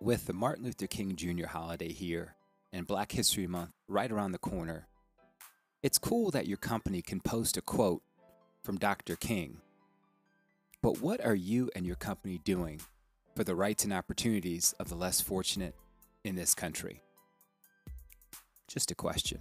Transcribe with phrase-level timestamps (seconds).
[0.00, 1.46] With the Martin Luther King Jr.
[1.46, 2.36] holiday here
[2.72, 4.86] and Black History Month right around the corner,
[5.82, 8.02] it's cool that your company can post a quote
[8.62, 9.16] from Dr.
[9.16, 9.60] King.
[10.82, 12.80] But what are you and your company doing
[13.34, 15.74] for the rights and opportunities of the less fortunate
[16.22, 17.02] in this country?
[18.68, 19.40] Just a question.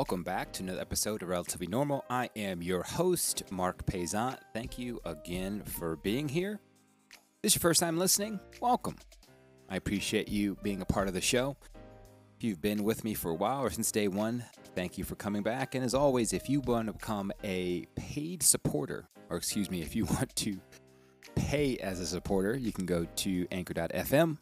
[0.00, 2.06] Welcome back to another episode of Relatively Normal.
[2.08, 4.38] I am your host, Mark Payzant.
[4.54, 6.58] Thank you again for being here.
[7.42, 8.40] This is your first time listening?
[8.62, 8.96] Welcome.
[9.68, 11.54] I appreciate you being a part of the show.
[12.38, 14.42] If you've been with me for a while or since day one,
[14.74, 15.74] thank you for coming back.
[15.74, 19.94] And as always, if you want to become a paid supporter, or excuse me, if
[19.94, 20.58] you want to
[21.34, 24.38] pay as a supporter, you can go to anchor.fm,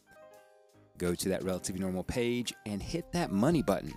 [0.99, 3.93] go to that relatively normal page, and hit that money button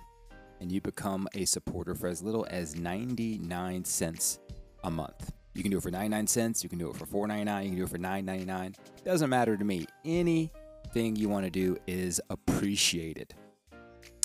[0.62, 4.38] and you become a supporter for as little as 99 cents
[4.84, 5.32] a month.
[5.54, 7.78] You can do it for 99 cents, you can do it for 4.99, you can
[7.78, 8.76] do it for 9.99.
[9.04, 9.86] Doesn't matter to me.
[10.04, 13.34] Anything you want to do is appreciated.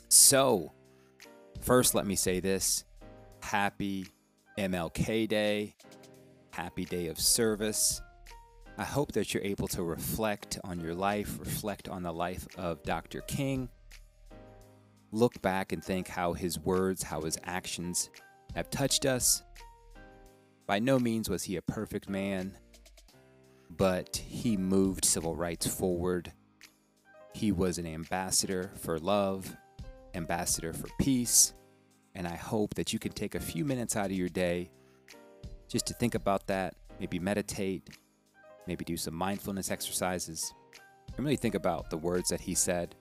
[0.10, 0.72] So,
[1.60, 2.86] first let me say this.
[3.42, 4.06] Happy
[4.60, 5.76] MLK Day.
[6.52, 8.00] Happy day of service.
[8.78, 12.84] I hope that you're able to reflect on your life, reflect on the life of
[12.84, 13.22] Dr.
[13.22, 13.70] King,
[15.12, 18.10] look back and think how his words, how his actions
[18.56, 19.44] have touched us.
[20.66, 22.58] By no means was he a perfect man,
[23.70, 26.34] but he moved civil rights forward.
[27.34, 29.56] He was an ambassador for love,
[30.14, 31.54] ambassador for peace,
[32.16, 34.72] and I hope that you can take a few minutes out of your day
[35.70, 37.90] just to think about that, maybe meditate,
[38.66, 40.54] maybe do some mindfulness exercises,
[41.16, 42.96] and really think about the words that he said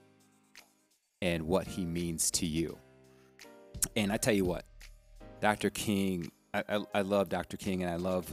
[1.21, 2.77] and what he means to you.
[3.95, 4.65] And I tell you what,
[5.41, 5.69] Dr.
[5.69, 7.57] King, I, I, I, love Dr.
[7.57, 8.31] King and I love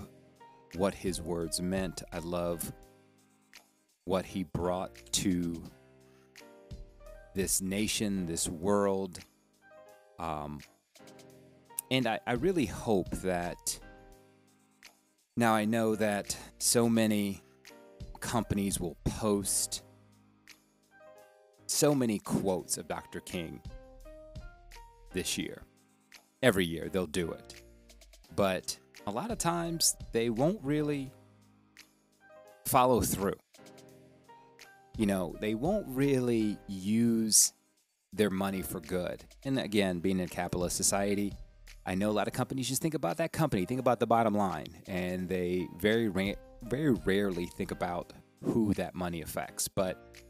[0.76, 2.02] what his words meant.
[2.12, 2.72] I love
[4.04, 5.62] what he brought to
[7.34, 9.18] this nation, this world.
[10.18, 10.60] Um,
[11.90, 13.78] and I, I really hope that
[15.36, 17.42] now I know that so many
[18.20, 19.83] companies will post
[21.74, 23.20] so many quotes of Dr.
[23.20, 23.60] King
[25.12, 25.62] this year.
[26.42, 27.62] Every year they'll do it.
[28.36, 31.12] But a lot of times they won't really
[32.66, 33.38] follow through.
[34.96, 37.52] You know, they won't really use
[38.12, 39.24] their money for good.
[39.44, 41.32] And again, being in a capitalist society,
[41.84, 44.34] I know a lot of companies just think about that company, think about the bottom
[44.34, 48.12] line, and they very ra- very rarely think about
[48.42, 49.66] who that money affects.
[49.66, 50.23] But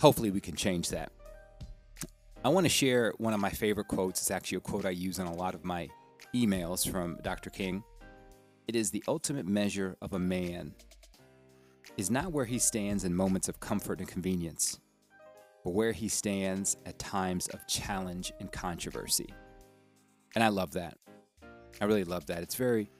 [0.00, 1.12] hopefully we can change that.
[2.44, 4.20] I want to share one of my favorite quotes.
[4.20, 5.88] It's actually a quote I use in a lot of my
[6.34, 7.48] emails from Dr.
[7.48, 7.82] King.
[8.68, 10.74] It is the ultimate measure of a man
[11.96, 14.78] is not where he stands in moments of comfort and convenience,
[15.62, 19.32] but where he stands at times of challenge and controversy.
[20.34, 20.98] And I love that.
[21.80, 22.42] I really love that.
[22.42, 22.90] It's very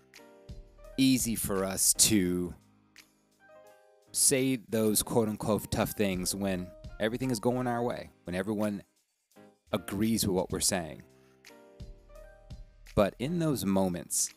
[0.97, 2.55] easy for us to
[4.13, 6.69] say those quote unquote tough things when
[7.05, 8.83] everything is going our way, when everyone
[9.73, 11.03] agrees with what we're saying.
[12.95, 14.33] But in those moments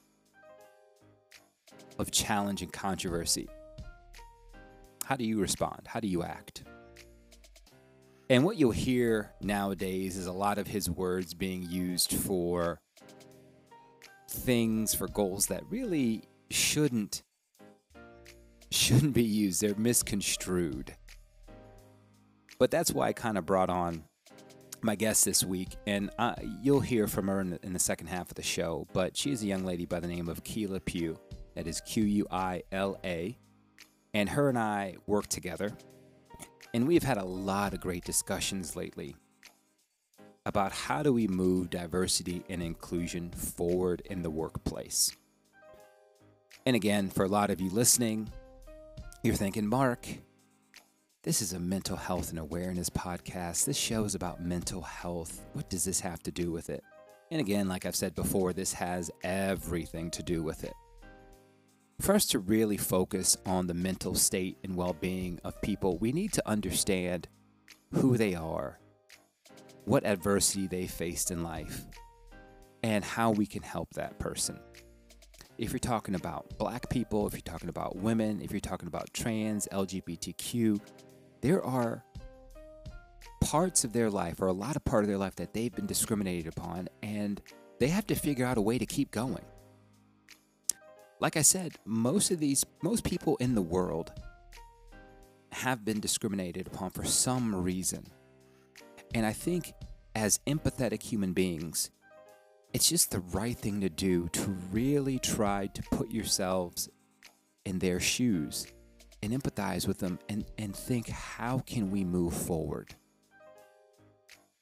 [1.98, 3.48] of challenge and controversy,
[5.06, 5.82] how do you respond?
[5.88, 6.64] How do you act?
[8.30, 12.82] And what you'll hear nowadays is a lot of his words being used for
[14.30, 17.24] things, for goals that really shouldn't
[18.70, 19.62] shouldn't be used.
[19.62, 20.94] They're misconstrued.
[22.60, 24.04] But that's why I kind of brought on
[24.82, 28.08] my guest this week, and uh, you'll hear from her in the, in the, second
[28.08, 28.88] half of the show.
[28.94, 31.20] But she is a young lady by the name of Quila Pugh.
[31.56, 33.38] That is Q U I L A.
[34.14, 35.76] And her and I work together.
[36.74, 39.16] And we've had a lot of great discussions lately
[40.46, 45.16] about how do we move diversity and inclusion forward in the workplace.
[46.66, 48.30] And again, for a lot of you listening,
[49.24, 50.08] you're thinking, Mark,
[51.28, 53.66] this is a mental health and awareness podcast.
[53.66, 55.46] This show is about mental health.
[55.52, 56.82] What does this have to do with it?
[57.32, 60.72] And again, like I've said before, this has everything to do with it.
[62.08, 66.32] Us to really focus on the mental state and well being of people, we need
[66.32, 67.28] to understand
[67.92, 68.80] who they are
[69.84, 71.88] what adversity they faced in life
[72.84, 74.58] and how we can help that person.
[75.58, 79.12] If you're talking about black people, if you're talking about women, if you're talking about
[79.14, 80.80] trans, LGBTQ,
[81.42, 82.04] there are
[83.42, 85.86] parts of their life or a lot of part of their life that they've been
[85.86, 87.42] discriminated upon and
[87.80, 89.46] they have to figure out a way to keep going.
[91.20, 94.12] Like I said, most of these most people in the world
[95.52, 98.06] have been discriminated upon for some reason.
[99.14, 99.74] And I think
[100.16, 101.90] as empathetic human beings,
[102.74, 106.90] it's just the right thing to do to really try to put yourselves
[107.66, 108.68] in their shoes
[109.24, 112.96] and empathize with them and, and think how can we move forward?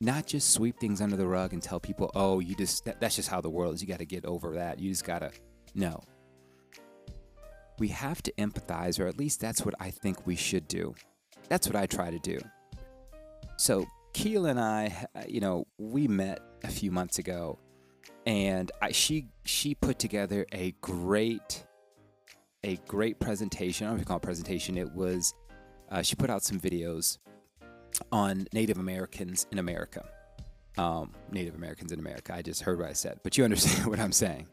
[0.02, 3.16] Not just sweep things under the rug and tell people, oh, you just, that, that's
[3.16, 3.82] just how the world is.
[3.82, 4.80] You got to get over that.
[4.80, 5.32] You just got to,
[5.74, 6.02] no.
[7.80, 10.96] We have to empathize, or at least that's what I think we should do.
[11.50, 12.40] That's what I try to do.
[13.58, 17.60] So, Keel and I, uh, you know, we met a few months ago,
[18.26, 21.65] and I, she she put together a great
[22.66, 23.86] a great presentation.
[23.86, 24.78] I don't know if you call it presentation.
[24.78, 25.34] It was
[25.90, 27.20] uh, she put out some videos
[28.12, 30.04] on Native Americans in America.
[30.78, 32.34] Um, Native Americans in America.
[32.34, 34.48] I just heard what I said, but you understand what I'm saying.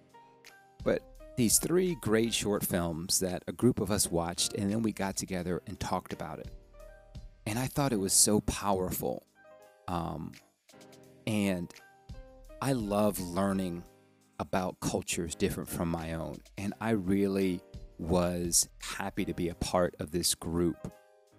[0.85, 1.03] But
[1.37, 5.17] these three great short films that a group of us watched, and then we got
[5.17, 6.51] together and talked about it.
[7.47, 9.27] And I thought it was so powerful.
[9.89, 10.33] Um,
[11.27, 11.73] and
[12.61, 13.83] I love learning
[14.39, 16.37] about cultures different from my own.
[16.59, 17.63] And I really
[18.03, 20.93] was happy to be a part of this group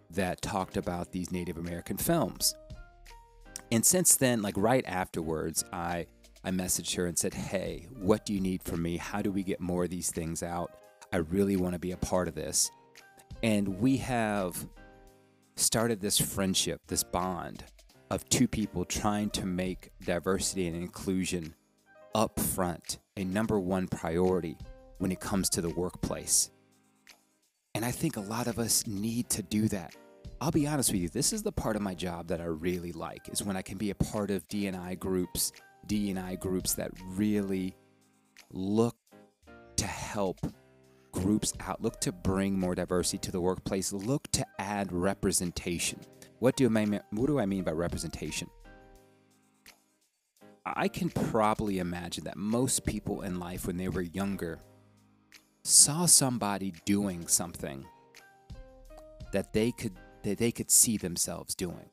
[0.10, 2.56] that talked about these Native American films.
[3.72, 6.08] And since then, like right afterwards, I
[6.46, 8.98] I messaged her and said, "Hey, what do you need from me?
[8.98, 10.72] How do we get more of these things out?
[11.12, 12.70] I really want to be a part of this."
[13.42, 14.68] And we have
[15.56, 17.64] started this friendship, this bond
[18.10, 21.56] of two people trying to make diversity and inclusion
[22.14, 24.58] up front a number one priority
[25.00, 26.52] when it comes to the workplace.
[27.76, 29.96] And I think a lot of us need to do that.
[30.40, 32.92] I'll be honest with you, this is the part of my job that I really
[32.92, 35.52] like is when I can be a part of DNI groups,
[35.88, 37.76] DNI groups that really
[38.52, 38.96] look
[39.78, 40.40] to help
[41.12, 46.00] groups out, look to bring more diversity to the workplace, look to add representation.
[46.40, 48.50] What do I mean, what do I mean by representation?
[50.66, 54.60] I can probably imagine that most people in life when they were younger
[55.64, 57.86] saw somebody doing something
[59.32, 59.94] that they could
[60.24, 61.90] that they could see themselves doing.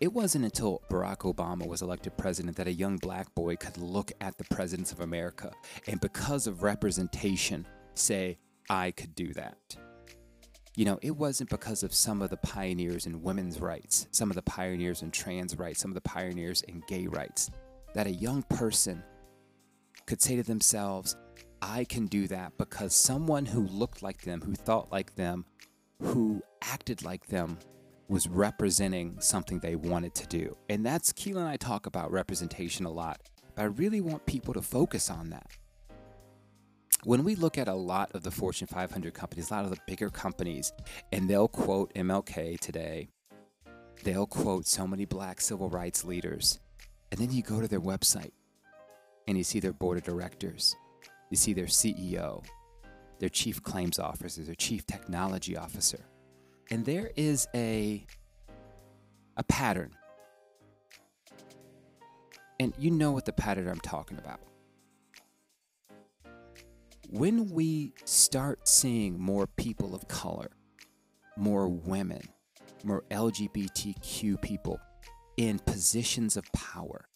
[0.00, 4.10] It wasn't until Barack Obama was elected president that a young black boy could look
[4.20, 5.52] at the presidents of America
[5.86, 8.38] and because of representation say
[8.68, 9.76] I could do that.
[10.74, 14.34] You know, it wasn't because of some of the pioneers in women's rights, some of
[14.34, 17.50] the pioneers in trans rights, some of the pioneers in gay rights,
[17.94, 19.04] that a young person
[20.06, 21.16] could say to themselves,
[21.62, 25.46] I can do that because someone who looked like them, who thought like them,
[26.00, 27.58] who acted like them
[28.08, 30.56] was representing something they wanted to do.
[30.68, 33.20] And that's Keelan and I talk about representation a lot,
[33.54, 35.46] but I really want people to focus on that
[37.04, 39.80] when we look at a lot of the Fortune 500 companies, a lot of the
[39.86, 40.72] bigger companies,
[41.10, 43.08] and they'll quote MLK today,
[44.04, 46.60] they'll quote so many black civil rights leaders.
[47.10, 48.32] And then you go to their website
[49.26, 50.76] and you see their board of directors,
[51.32, 52.44] you see their CEO,
[53.18, 56.04] their chief claims officer, their chief technology officer.
[56.70, 58.06] And there is a,
[59.38, 59.96] a pattern.
[62.60, 64.40] And you know what the pattern I'm talking about
[67.08, 70.50] when we start seeing more people of color,
[71.36, 72.22] more women,
[72.84, 74.80] more LGBTQ people
[75.36, 77.06] in positions of power,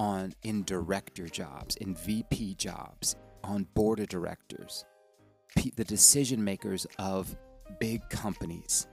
[0.00, 4.86] on in director jobs, in VP jobs, on board of directors,
[5.76, 7.36] the decision makers of
[7.78, 8.86] big companies.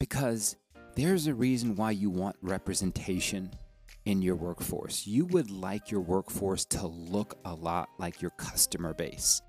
[0.00, 0.56] Because
[0.96, 3.50] there's a reason why you want representation
[4.06, 5.06] in your workforce.
[5.06, 9.42] You would like your workforce to look a lot like your customer base.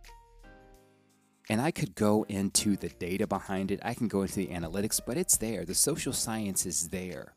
[1.50, 5.00] And I could go into the data behind it, I can go into the analytics,
[5.06, 5.64] but it's there.
[5.64, 7.34] The social science is there.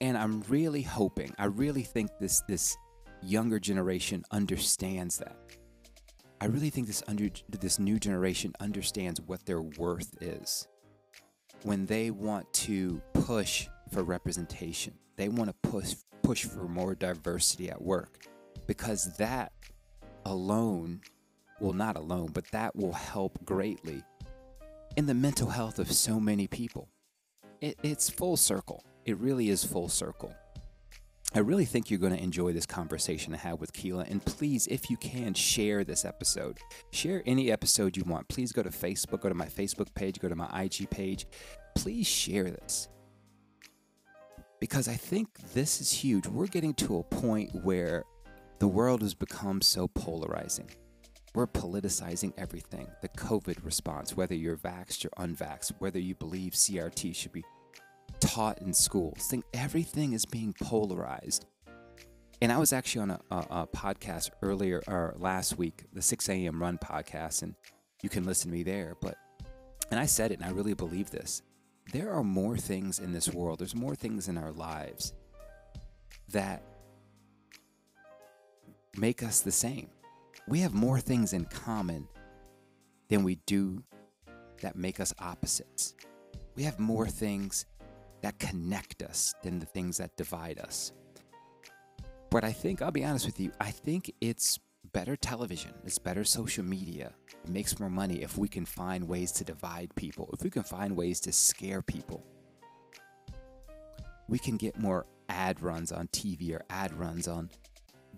[0.00, 2.76] And I'm really hoping, I really think this this
[3.22, 5.36] younger generation understands that.
[6.40, 10.68] I really think this under this new generation understands what their worth is.
[11.62, 17.70] When they want to push for representation they want to push push for more diversity
[17.70, 18.26] at work
[18.66, 19.52] because that
[20.24, 21.00] alone
[21.60, 24.02] well not alone but that will help greatly
[24.96, 26.88] in the mental health of so many people.
[27.60, 30.34] It, it's full circle it really is full circle.
[31.34, 34.10] I really think you're going to enjoy this conversation I had with Quila.
[34.10, 36.58] And please, if you can, share this episode.
[36.92, 38.28] Share any episode you want.
[38.28, 41.26] Please go to Facebook, go to my Facebook page, go to my IG page.
[41.74, 42.88] Please share this.
[44.60, 46.26] Because I think this is huge.
[46.26, 48.04] We're getting to a point where
[48.58, 50.70] the world has become so polarizing.
[51.34, 52.88] We're politicizing everything.
[53.02, 57.44] The COVID response, whether you're vaxxed or unvaxxed, whether you believe CRT should be
[58.20, 59.26] taught in schools.
[59.28, 61.46] Think everything is being polarized.
[62.42, 66.28] And I was actually on a, a, a podcast earlier or last week, the 6
[66.28, 66.60] a.m.
[66.60, 67.54] Run podcast, and
[68.02, 68.96] you can listen to me there.
[69.00, 69.16] But
[69.90, 71.42] and I said it, and I really believe this.
[71.92, 73.60] There are more things in this world.
[73.60, 75.12] There's more things in our lives
[76.30, 76.62] that
[78.96, 79.88] make us the same.
[80.48, 82.08] We have more things in common
[83.08, 83.82] than we do
[84.62, 85.94] that make us opposites.
[86.56, 87.66] We have more things
[88.26, 90.90] that connect us than the things that divide us.
[92.28, 94.58] But I think, I'll be honest with you, I think it's
[94.92, 97.12] better television, it's better social media.
[97.44, 100.64] It makes more money if we can find ways to divide people, if we can
[100.64, 102.24] find ways to scare people.
[104.28, 107.48] We can get more ad runs on TV or ad runs on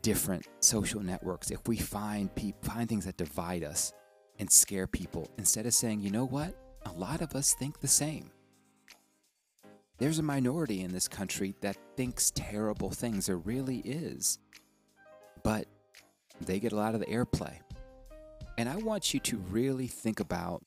[0.00, 3.92] different social networks if we find pe- find things that divide us
[4.38, 6.54] and scare people instead of saying, you know what?
[6.86, 8.30] A lot of us think the same.
[9.98, 13.26] There's a minority in this country that thinks terrible things.
[13.26, 14.38] There really is.
[15.42, 15.66] But
[16.40, 17.58] they get a lot of the airplay.
[18.56, 20.64] And I want you to really think about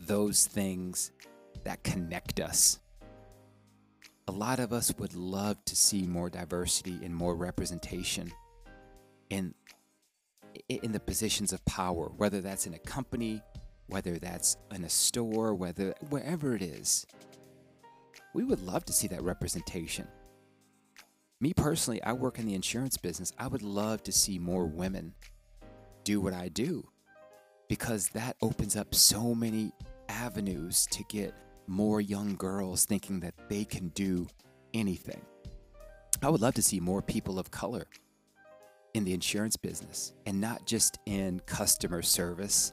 [0.00, 1.12] those things
[1.62, 2.80] that connect us.
[4.26, 8.32] A lot of us would love to see more diversity and more representation
[9.30, 9.54] in
[10.68, 13.40] in the positions of power, whether that's in a company,
[13.86, 17.06] whether that's in a store, whether wherever it is
[18.38, 20.06] we would love to see that representation.
[21.40, 23.32] Me personally, I work in the insurance business.
[23.36, 25.12] I would love to see more women
[26.04, 26.88] do what I do
[27.68, 29.72] because that opens up so many
[30.08, 31.34] avenues to get
[31.66, 34.28] more young girls thinking that they can do
[34.72, 35.20] anything.
[36.22, 37.86] I would love to see more people of color
[38.94, 42.72] in the insurance business and not just in customer service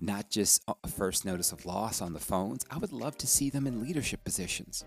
[0.00, 2.64] not just a first notice of loss on the phones.
[2.70, 4.84] I would love to see them in leadership positions.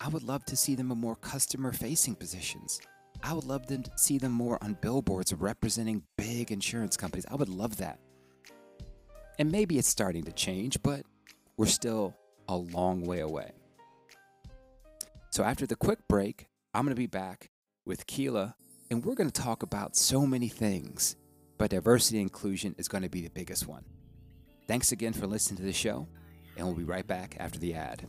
[0.00, 2.80] I would love to see them in more customer facing positions.
[3.22, 7.26] I would love to see them more on billboards representing big insurance companies.
[7.30, 7.98] I would love that.
[9.38, 11.02] And maybe it's starting to change, but
[11.56, 12.14] we're still
[12.48, 13.52] a long way away.
[15.30, 17.50] So after the quick break, I'm going to be back
[17.84, 18.54] with Quila,
[18.90, 21.16] and we're going to talk about so many things,
[21.58, 23.84] but diversity and inclusion is going to be the biggest one.
[24.66, 26.08] Thanks again for listening to the show,
[26.56, 28.06] and we'll be right back after the ad.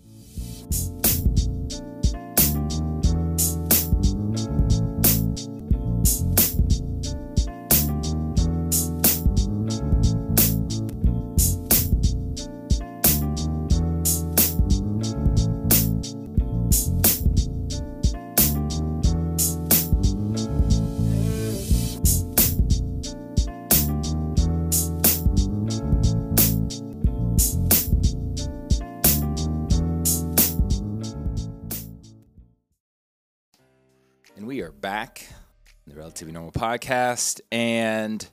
[36.19, 38.25] The Be Normal podcast, and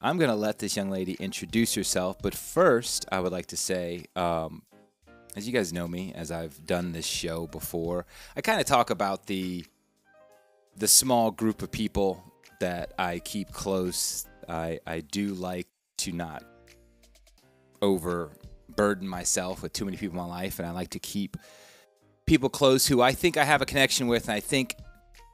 [0.00, 2.18] I'm going to let this young lady introduce herself.
[2.20, 4.62] But first, I would like to say, um,
[5.36, 8.04] as you guys know me, as I've done this show before,
[8.36, 9.64] I kind of talk about the
[10.76, 12.22] the small group of people
[12.60, 14.26] that I keep close.
[14.46, 15.68] I I do like
[15.98, 16.44] to not
[17.80, 21.38] overburden myself with too many people in my life, and I like to keep
[22.26, 24.76] people close who I think I have a connection with, and I think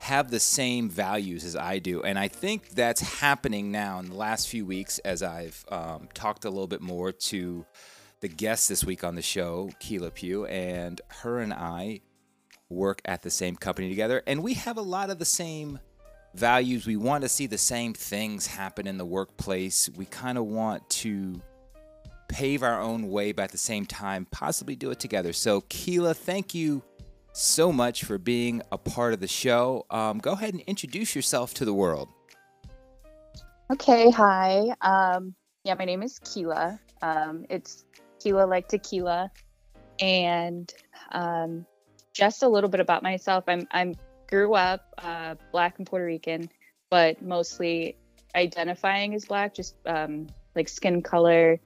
[0.06, 2.00] have the same values as I do.
[2.04, 6.44] And I think that's happening now in the last few weeks as I've um, talked
[6.44, 7.66] a little bit more to
[8.20, 12.02] the guest this week on the show, Quila Pugh, and her and I
[12.68, 14.22] work at the same company together.
[14.28, 15.80] And we have a lot of the same
[16.34, 16.86] values.
[16.86, 19.90] We want to see the same things happen in the workplace.
[19.96, 21.42] We kind of want to
[22.28, 25.32] pave our own way, but at the same time, possibly do it together.
[25.32, 26.84] So, Quila, thank you
[27.36, 29.84] so much for being a part of the show.
[29.90, 32.08] Um, go ahead and introduce yourself to the world.
[33.70, 34.74] Okay, hi.
[34.80, 36.80] Um, yeah, my name is Quila.
[37.02, 37.84] Um, it's
[38.22, 39.30] Quila like tequila,
[40.00, 40.72] and
[41.12, 41.66] um,
[42.14, 43.44] just a little bit about myself.
[43.48, 43.94] I'm I'm
[44.28, 46.48] grew up uh, black and Puerto Rican,
[46.90, 47.96] but mostly
[48.34, 51.60] identifying as black, just um, like skin color,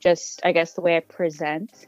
[0.00, 1.86] just I guess the way I present.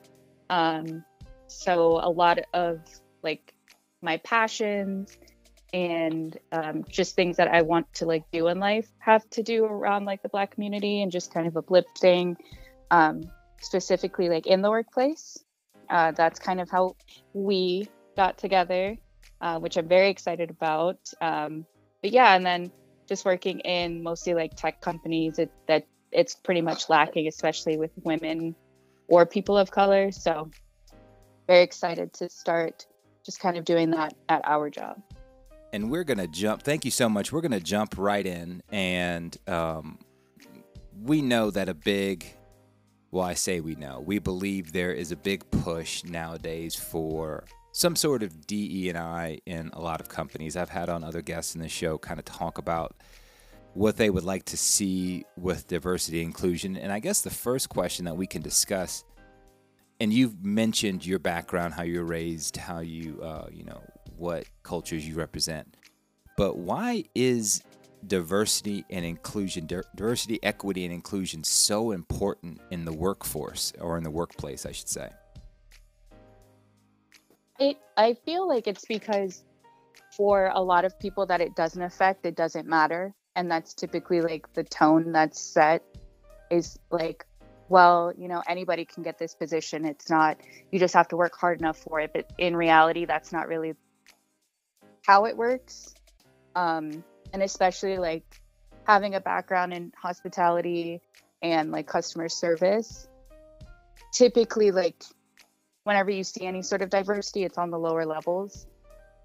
[0.51, 1.05] Um,
[1.49, 2.81] so a lot of
[3.25, 3.55] like
[4.03, 5.17] my passions
[5.73, 9.65] and um, just things that I want to like do in life have to do
[9.65, 12.37] around like the Black community and just kind of uplifting,
[12.93, 13.23] um,
[13.61, 15.37] specifically like in the workplace.
[15.91, 16.95] Uh, that's kind of how
[17.33, 18.97] we got together,
[19.41, 20.99] uh, which I'm very excited about.
[21.21, 21.67] Um,
[22.03, 22.71] but yeah, and then
[23.09, 27.91] just working in mostly like tech companies, it, that it's pretty much lacking, especially with
[28.05, 28.55] women
[29.09, 30.13] or people of color.
[30.13, 30.51] So
[31.49, 32.87] very excited to start
[33.25, 35.03] just kind of doing that at our job.
[35.73, 36.63] And we're going to jump.
[36.63, 37.33] Thank you so much.
[37.33, 38.63] We're going to jump right in.
[38.71, 39.99] And um,
[41.03, 42.27] we know that a big,
[43.11, 47.97] well, I say we know, we believe there is a big push nowadays for some
[47.97, 50.57] sort of DE and I in a lot of companies.
[50.57, 52.95] I've had on other guests in the show kind of talk about
[53.73, 56.77] what they would like to see with diversity inclusion.
[56.77, 59.05] And I guess the first question that we can discuss
[60.01, 63.83] and you've mentioned your background, how you're raised, how you, uh, you know,
[64.17, 65.77] what cultures you represent.
[66.37, 67.63] But why is
[68.07, 74.11] diversity and inclusion, diversity, equity, and inclusion so important in the workforce or in the
[74.11, 75.11] workplace, I should say?
[77.61, 79.45] I, I feel like it's because
[80.17, 83.15] for a lot of people that it doesn't affect, it doesn't matter.
[83.37, 85.83] And that's typically like the tone that's set
[86.51, 87.25] is like
[87.69, 89.85] well, you know, anybody can get this position.
[89.85, 90.39] It's not,
[90.71, 92.13] you just have to work hard enough for it.
[92.13, 93.75] But in reality, that's not really
[95.03, 95.95] how it works.
[96.55, 98.25] Um, and especially like
[98.87, 101.01] having a background in hospitality
[101.43, 103.09] and like customer service,
[104.13, 105.03] typically, like,
[105.85, 108.67] whenever you see any sort of diversity, it's on the lower levels.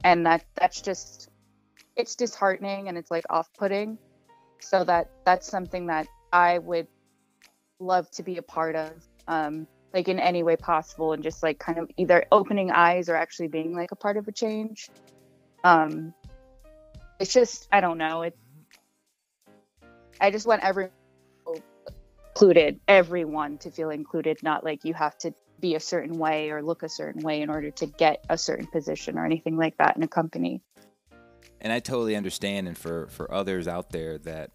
[0.03, 1.29] And that that's just,
[1.95, 3.97] it's disheartening and it's like off putting.
[4.59, 6.87] So that that's something that I would
[7.79, 8.91] love to be a part of
[9.27, 13.15] um, like in any way possible and just like kind of either opening eyes or
[13.15, 14.89] actually being like a part of a change.
[15.63, 16.13] Um
[17.19, 18.35] it's just i don't know it
[20.21, 20.91] i just want everyone
[22.29, 26.63] included everyone to feel included not like you have to be a certain way or
[26.63, 29.97] look a certain way in order to get a certain position or anything like that
[29.97, 30.61] in a company.
[31.59, 34.51] And i totally understand and for for others out there that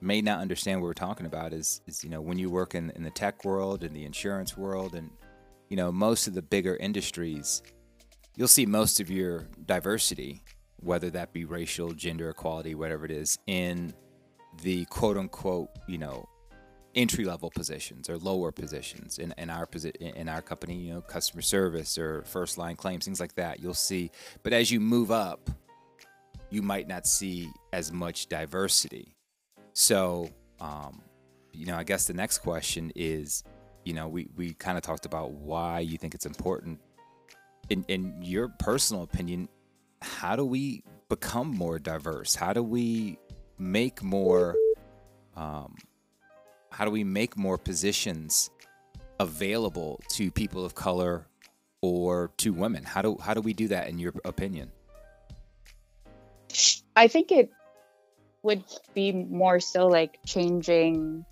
[0.00, 2.90] may not understand what we're talking about is, is you know when you work in,
[2.90, 5.10] in the tech world and the insurance world and
[5.68, 7.62] you know most of the bigger industries
[8.36, 10.42] you'll see most of your diversity
[10.76, 13.92] whether that be racial gender equality whatever it is in
[14.62, 16.28] the quote unquote you know
[16.94, 19.18] entry level positions or lower positions.
[19.18, 23.04] In, in our posi- in our company you know customer service or first line claims
[23.04, 24.10] things like that you'll see.
[24.42, 25.50] But as you move up
[26.50, 29.14] you might not see as much diversity
[29.80, 30.28] so,
[30.60, 31.00] um,
[31.54, 33.42] you know, I guess the next question is,
[33.82, 36.80] you know, we, we kind of talked about why you think it's important.
[37.70, 39.48] In, in your personal opinion,
[40.02, 42.34] how do we become more diverse?
[42.34, 43.18] How do we
[43.58, 44.54] make more,
[45.34, 45.76] um,
[46.70, 48.50] how do we make more positions
[49.18, 51.26] available to people of color
[51.80, 52.84] or to women?
[52.84, 54.72] How do, how do we do that in your opinion?
[56.94, 57.50] I think it
[58.42, 61.24] would be more so like changing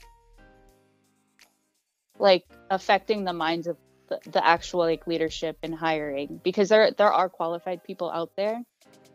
[2.18, 3.76] like affecting the minds of
[4.08, 6.40] the, the actual like leadership and hiring.
[6.42, 8.62] Because there there are qualified people out there.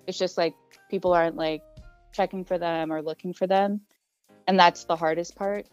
[0.07, 0.55] It's just like
[0.89, 1.61] people aren't like
[2.13, 3.81] checking for them or looking for them.
[4.47, 5.67] And that's the hardest part.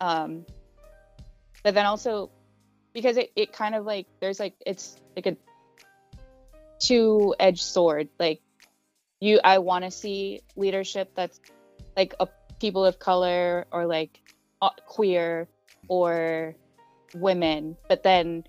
[0.00, 0.44] Um
[1.62, 2.30] but then also
[2.92, 5.36] because it, it kind of like there's like it's like a
[6.80, 8.08] two-edged sword.
[8.18, 8.40] Like
[9.20, 11.40] you i want to see leadership that's
[11.96, 12.28] like a
[12.60, 14.20] people of color or like
[14.86, 15.48] queer
[15.88, 16.54] or
[17.14, 18.44] women but then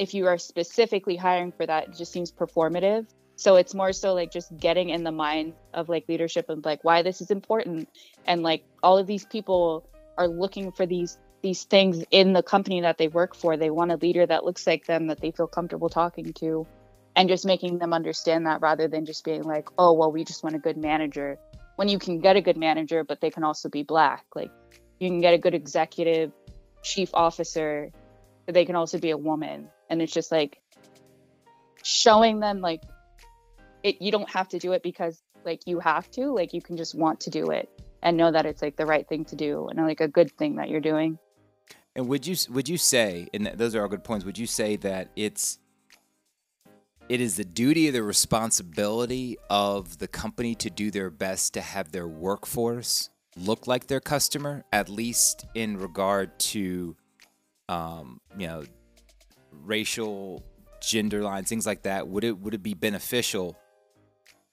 [0.00, 3.06] if you are specifically hiring for that it just seems performative.
[3.36, 6.82] So it's more so like just getting in the mind of like leadership and like
[6.82, 7.86] why this is important.
[8.26, 12.80] And like all of these people are looking for these these things in the company
[12.80, 13.58] that they work for.
[13.58, 16.66] They want a leader that looks like them that they feel comfortable talking to
[17.14, 20.42] and just making them understand that rather than just being like oh well we just
[20.42, 21.38] want a good manager
[21.80, 24.26] when you can get a good manager, but they can also be black.
[24.34, 24.50] Like
[24.98, 26.30] you can get a good executive
[26.82, 27.90] chief officer,
[28.44, 29.66] but they can also be a woman.
[29.88, 30.60] And it's just like
[31.82, 32.82] showing them like
[33.82, 36.76] it you don't have to do it because like you have to, like you can
[36.76, 37.70] just want to do it
[38.02, 40.56] and know that it's like the right thing to do and like a good thing
[40.56, 41.18] that you're doing.
[41.96, 44.76] And would you would you say, and those are all good points, would you say
[44.76, 45.58] that it's
[47.10, 51.90] it is the duty the responsibility of the company to do their best to have
[51.90, 56.96] their workforce look like their customer, at least in regard to,
[57.68, 58.62] um, you know,
[59.50, 60.44] racial
[60.80, 63.58] gender lines, things like that, would it would it be beneficial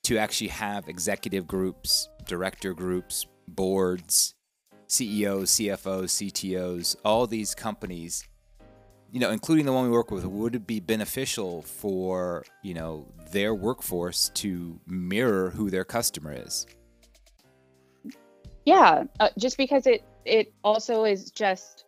[0.02, 4.34] to actually have executive groups, director groups, boards,
[4.88, 8.28] CEOs, CFOs, CTOs, all these companies,
[9.12, 13.08] you know, including the one we work with, would it be beneficial for, you know,
[13.32, 16.65] their workforce to mirror who their customer is?
[18.65, 21.86] Yeah, uh, just because it it also is just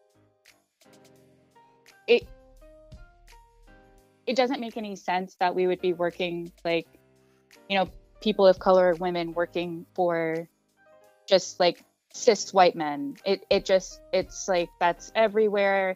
[2.07, 2.25] it
[4.25, 6.87] it doesn't make any sense that we would be working like
[7.67, 7.89] you know
[8.21, 10.47] people of color women working for
[11.27, 15.95] just like cis white men it it just it's like that's everywhere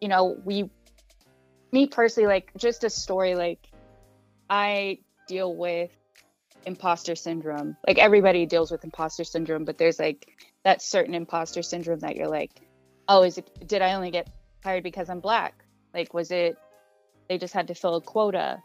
[0.00, 0.70] you know we
[1.72, 3.66] me personally like just a story like
[4.48, 5.90] i deal with
[6.66, 7.76] imposter syndrome.
[7.86, 10.28] Like everybody deals with imposter syndrome but there's like
[10.64, 12.50] that certain imposter syndrome that you're like
[13.08, 14.28] oh is it did i only get
[14.62, 15.64] hired because i'm black?
[15.94, 16.58] Like was it
[17.28, 18.62] they just had to fill a quota?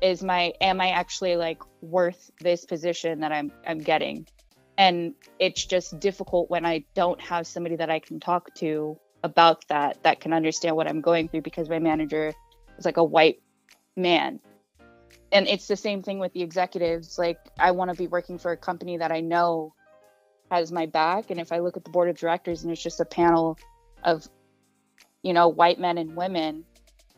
[0.00, 4.26] Is my am i actually like worth this position that i'm i'm getting?
[4.78, 9.66] And it's just difficult when i don't have somebody that i can talk to about
[9.68, 12.32] that that can understand what i'm going through because my manager
[12.78, 13.40] is like a white
[13.96, 14.40] man
[15.32, 18.52] and it's the same thing with the executives like i want to be working for
[18.52, 19.74] a company that i know
[20.50, 23.00] has my back and if i look at the board of directors and it's just
[23.00, 23.58] a panel
[24.04, 24.26] of
[25.22, 26.64] you know white men and women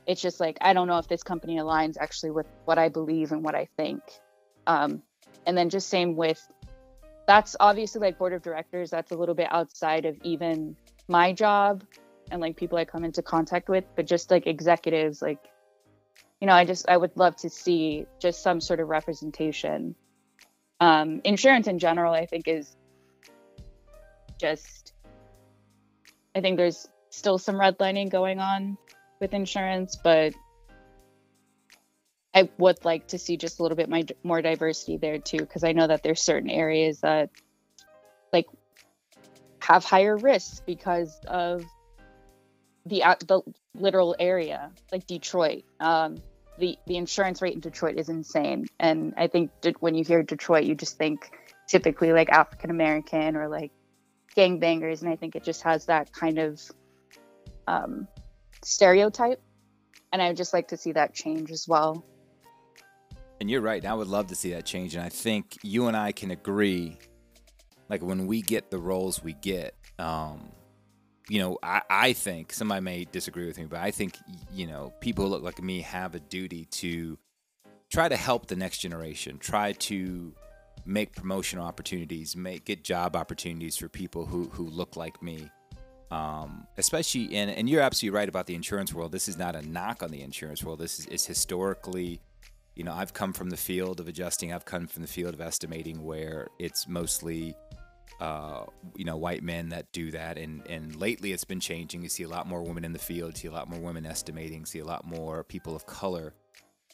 [0.07, 3.33] it's just like I don't know if this company aligns actually with what I believe
[3.33, 4.03] and what I think.
[4.67, 5.03] Um,
[5.47, 6.41] and then just same with
[7.27, 8.91] that's obviously like board of directors.
[8.91, 10.77] That's a little bit outside of even
[11.09, 11.85] my job
[12.31, 15.39] and like people I come into contact with, but just like executives, like
[16.41, 19.95] you know, I just I would love to see just some sort of representation.
[20.81, 22.77] Um, insurance in general, I think, is
[24.41, 24.93] just
[26.35, 28.79] I think there's still some redlining going on
[29.21, 30.35] with insurance, but
[32.35, 35.65] I would like to see just a little bit my, more diversity there too, because
[35.65, 37.31] I know that there's certain areas that
[39.63, 41.65] have higher risks because of
[42.85, 43.43] the the
[43.75, 45.65] literal area, like Detroit.
[45.79, 46.19] Um,
[46.59, 50.65] the the insurance rate in Detroit is insane, and I think when you hear Detroit,
[50.65, 51.31] you just think
[51.69, 53.71] typically like African American or like
[54.37, 56.61] gangbangers, and I think it just has that kind of
[57.69, 58.09] um,
[58.63, 59.41] stereotype.
[60.13, 62.05] And I would just like to see that change as well.
[63.41, 63.83] And you're right.
[63.85, 64.95] I would love to see that change.
[64.95, 66.99] And I think you and I can agree
[67.93, 70.49] like when we get the roles we get, um,
[71.29, 74.17] you know, I, I think somebody may disagree with me, but I think,
[74.51, 77.19] you know, people who look like me have a duty to
[77.91, 80.33] try to help the next generation, try to
[80.87, 85.51] make promotional opportunities, make get job opportunities for people who, who look like me
[86.11, 89.13] um, especially in and you're absolutely right about the insurance world.
[89.13, 90.79] This is not a knock on the insurance world.
[90.79, 92.21] This is, is historically,
[92.75, 94.53] you know, I've come from the field of adjusting.
[94.53, 97.55] I've come from the field of estimating, where it's mostly,
[98.23, 100.39] uh, you know, white men that do that.
[100.39, 102.05] And and lately, it's been changing.
[102.05, 103.37] You see a lot more women in the field.
[103.37, 104.65] See a lot more women estimating.
[104.65, 106.33] See a lot more people of color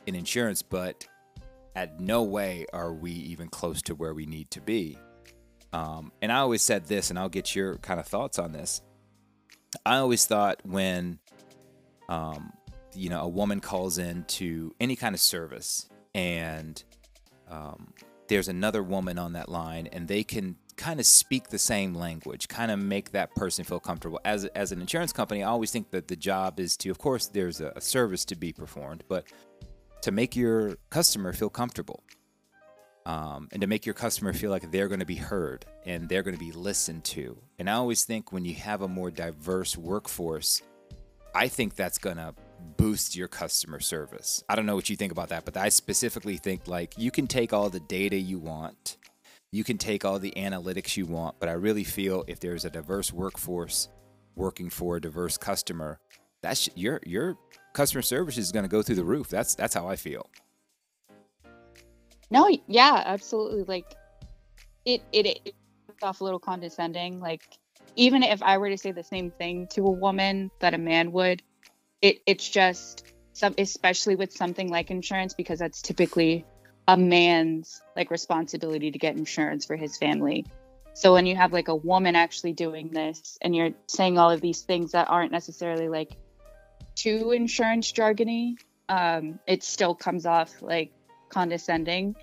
[0.06, 0.62] in insurance.
[0.62, 1.06] But
[1.76, 4.96] at no way are we even close to where we need to be.
[5.74, 8.80] Um, and I always said this, and I'll get your kind of thoughts on this.
[9.84, 11.18] I always thought when,
[12.08, 12.54] um,
[12.94, 16.82] you know, a woman calls in to any kind of service and
[17.50, 17.92] um,
[18.28, 22.48] there's another woman on that line and they can kind of speak the same language,
[22.48, 24.20] kind of make that person feel comfortable.
[24.24, 27.26] As, as an insurance company, I always think that the job is to, of course,
[27.26, 29.24] there's a, a service to be performed, but
[30.02, 32.02] to make your customer feel comfortable
[33.04, 36.22] um, and to make your customer feel like they're going to be heard and they're
[36.22, 37.36] going to be listened to.
[37.58, 40.62] And I always think when you have a more diverse workforce,
[41.34, 42.34] I think that's going to
[42.76, 44.44] boost your customer service.
[44.48, 47.26] I don't know what you think about that, but I specifically think like you can
[47.26, 48.96] take all the data you want,
[49.50, 52.70] you can take all the analytics you want, but I really feel if there's a
[52.70, 53.88] diverse workforce
[54.34, 55.98] working for a diverse customer,
[56.42, 57.36] that's your your
[57.72, 59.28] customer service is going to go through the roof.
[59.28, 60.28] That's that's how I feel.
[62.30, 63.64] No, yeah, absolutely.
[63.64, 63.96] Like
[64.84, 65.54] it, it, it
[66.02, 67.20] off a little condescending.
[67.20, 67.42] Like
[67.96, 71.12] even if I were to say the same thing to a woman that a man
[71.12, 71.42] would,
[72.02, 76.44] it, it's just some, especially with something like insurance, because that's typically
[76.88, 80.46] a man's like responsibility to get insurance for his family.
[80.94, 84.40] So when you have like a woman actually doing this and you're saying all of
[84.40, 86.16] these things that aren't necessarily like
[86.96, 88.54] too insurance jargony,
[88.88, 90.90] um, it still comes off like
[91.28, 92.16] condescending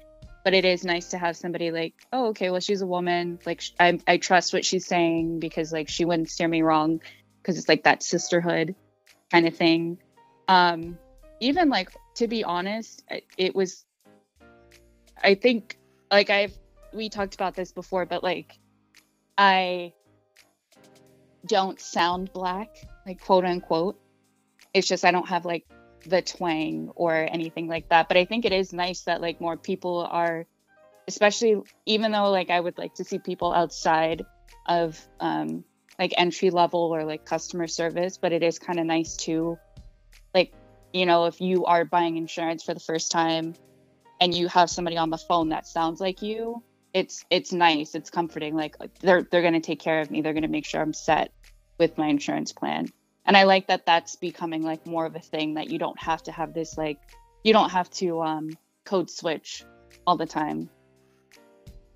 [0.43, 3.62] but it is nice to have somebody like oh okay well she's a woman like
[3.80, 7.01] I, I trust what she's saying because like she wouldn't steer me wrong
[7.39, 8.73] because it's like that sisterhood
[9.32, 9.99] kind of thing
[10.47, 10.97] um
[11.39, 13.04] even like to be honest,
[13.38, 13.85] it was.
[15.23, 15.78] I think
[16.12, 16.54] like I've
[16.93, 18.58] we talked about this before, but like
[19.38, 19.93] I
[21.45, 22.69] don't sound black,
[23.06, 23.99] like quote unquote.
[24.73, 25.65] It's just I don't have like
[26.06, 28.08] the twang or anything like that.
[28.08, 30.45] But I think it is nice that like more people are,
[31.08, 34.25] especially even though like I would like to see people outside
[34.65, 35.63] of um,
[35.99, 39.58] like entry level or like customer service, but it is kind of nice to
[40.34, 40.54] like,
[40.93, 43.56] you know, if you are buying insurance for the first time
[44.26, 48.10] and you have somebody on the phone that sounds like you, it's it's nice, it's
[48.10, 48.56] comforting.
[48.56, 50.22] Like they're they're gonna take care of me.
[50.22, 51.32] They're gonna make sure I'm set
[51.78, 52.88] with my insurance plan
[53.26, 56.22] and i like that that's becoming like more of a thing that you don't have
[56.24, 57.00] to have this like
[57.44, 58.50] you don't have to um
[58.86, 59.66] code switch
[60.08, 60.70] all the time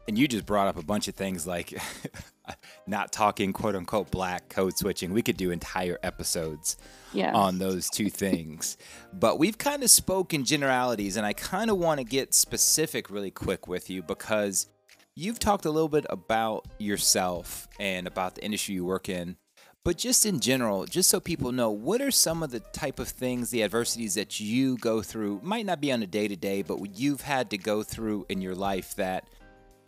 [0.08, 1.80] and you just brought up a bunch of things like
[2.88, 5.14] not talking quote unquote black code switching.
[5.14, 6.78] We could do entire episodes
[7.14, 7.34] yes.
[7.36, 8.78] on those two things.
[9.14, 13.32] But we've kind of spoken generalities and i kind of want to get specific really
[13.32, 14.68] quick with you because
[15.16, 19.36] you've talked a little bit about yourself and about the industry you work in.
[19.86, 23.08] But just in general, just so people know, what are some of the type of
[23.08, 26.62] things, the adversities that you go through, might not be on a day to day,
[26.62, 29.28] but you've had to go through in your life that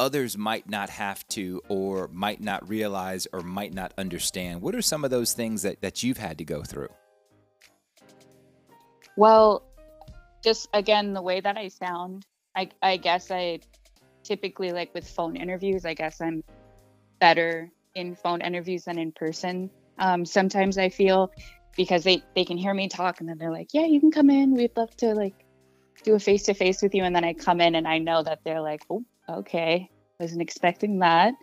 [0.02, 4.62] others might not have to, or might not realize, or might not understand?
[4.62, 6.90] What are some of those things that, that you've had to go through?
[9.16, 9.64] Well,
[10.44, 13.60] just again, the way that I sound, I, I guess I
[14.24, 16.44] typically like with phone interviews, I guess I'm
[17.20, 19.70] better in phone interviews than in person
[20.02, 21.32] um, sometimes I feel
[21.78, 24.30] because they they can hear me talk and then they're like, yeah, you can come
[24.30, 24.56] in.
[24.56, 25.46] We'd love to like
[26.04, 27.04] do a face to face with you.
[27.04, 31.00] And then I come in and I know that they're like, oh, okay, wasn't expecting
[31.00, 31.34] that.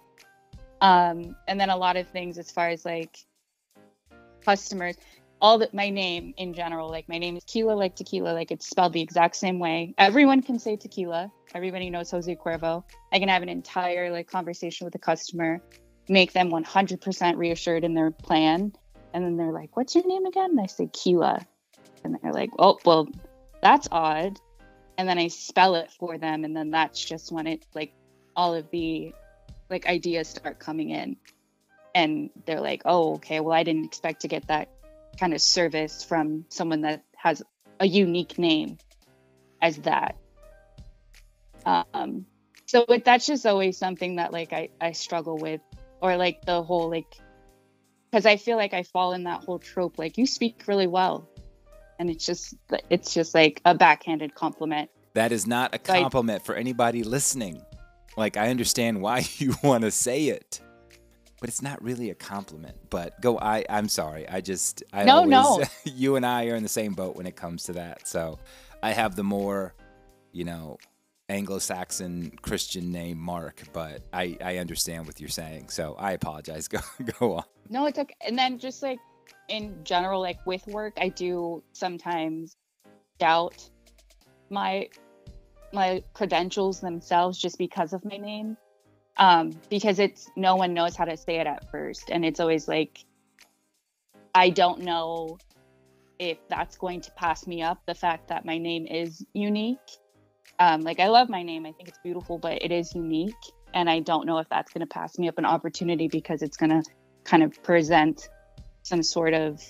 [0.80, 3.18] Um, and then a lot of things as far as like
[4.44, 4.96] customers,
[5.40, 8.68] all that my name in general, like my name is Quila like tequila, like it's
[8.68, 9.94] spelled the exact same way.
[9.98, 11.30] Everyone can say tequila.
[11.54, 12.84] Everybody knows Jose Cuervo.
[13.12, 15.60] I can have an entire like conversation with a customer
[16.08, 18.72] make them 100% reassured in their plan.
[19.12, 20.50] And then they're like, What's your name again?
[20.50, 21.44] And I say, Quila.
[22.04, 23.08] And they're like, Oh, well,
[23.62, 24.38] that's odd.
[24.98, 26.44] And then I spell it for them.
[26.44, 27.94] And then that's just when it, like,
[28.36, 29.14] all of the
[29.70, 31.16] like ideas start coming in.
[31.94, 34.68] And they're like, Oh, okay, well, I didn't expect to get that
[35.18, 37.42] kind of service from someone that has
[37.80, 38.78] a unique name
[39.60, 40.16] as that.
[41.66, 42.26] Um,
[42.66, 45.60] so it, that's just always something that like I, I struggle with
[46.00, 47.16] or like the whole like
[48.10, 51.28] because I feel like I fall in that whole trope like you speak really well
[51.98, 52.54] and it's just
[52.90, 57.62] it's just like a backhanded compliment that is not a compliment for anybody listening
[58.16, 60.60] like I understand why you want to say it
[61.40, 65.16] but it's not really a compliment but go I I'm sorry I just I no
[65.16, 68.06] always, no you and I are in the same boat when it comes to that
[68.06, 68.38] so
[68.82, 69.74] I have the more
[70.32, 70.78] you know
[71.30, 75.68] Anglo-Saxon Christian name Mark, but I I understand what you're saying.
[75.68, 76.68] So I apologize.
[76.68, 76.80] Go
[77.18, 77.44] go on.
[77.68, 78.14] No, it's okay.
[78.26, 78.98] And then just like
[79.48, 82.56] in general, like with work, I do sometimes
[83.18, 83.68] doubt
[84.50, 84.88] my
[85.72, 88.56] my credentials themselves just because of my name.
[89.18, 92.68] Um, because it's no one knows how to say it at first, and it's always
[92.68, 93.04] like
[94.34, 95.38] I don't know
[96.18, 97.80] if that's going to pass me up.
[97.86, 99.78] The fact that my name is unique
[100.58, 101.66] um, like I love my name.
[101.66, 103.32] I think it's beautiful, but it is unique.
[103.74, 106.56] And I don't know if that's going to pass me up an opportunity because it's
[106.56, 106.82] going to
[107.24, 108.28] kind of present
[108.88, 109.62] some sort of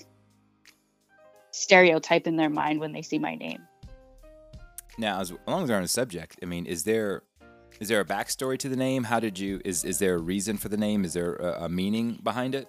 [1.51, 3.61] stereotype in their mind when they see my name.
[4.97, 7.23] Now, as long as we're on the subject, I mean, is there
[7.79, 9.03] is there a backstory to the name?
[9.03, 11.05] How did you is is there a reason for the name?
[11.05, 12.67] Is there a, a meaning behind it?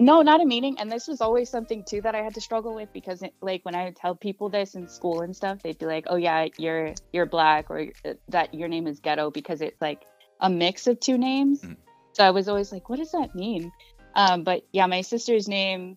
[0.00, 2.74] no not a meaning and this was always something too that i had to struggle
[2.74, 5.78] with because it, like when i would tell people this in school and stuff they'd
[5.78, 9.60] be like oh yeah you're you're black or uh, that your name is ghetto because
[9.60, 10.02] it's like
[10.40, 11.76] a mix of two names mm.
[12.12, 13.70] so i was always like what does that mean
[14.14, 15.96] um, but yeah my sister's name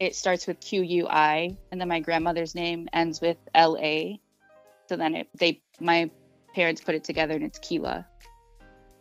[0.00, 4.20] it starts with q-u-i and then my grandmother's name ends with l-a
[4.88, 6.10] so then it, they my
[6.54, 8.04] parents put it together and it's Quila.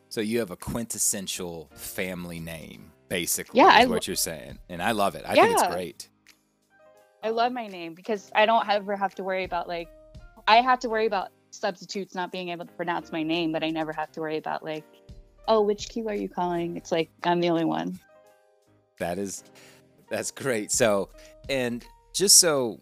[0.09, 4.57] so you have a quintessential family name basically yeah, is I, what you're saying.
[4.69, 5.25] And I love it.
[5.27, 5.43] I yeah.
[5.43, 6.07] think it's great.
[7.23, 9.89] I love my name because I don't ever have to worry about like
[10.47, 13.69] I have to worry about substitutes not being able to pronounce my name, but I
[13.69, 14.85] never have to worry about like,
[15.47, 16.77] oh, which key are you calling?
[16.77, 17.99] It's like I'm the only one.
[19.01, 19.43] That is
[20.09, 20.71] that's great.
[20.71, 21.09] So
[21.49, 22.81] and just so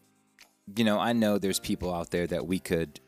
[0.76, 3.00] you know, I know there's people out there that we could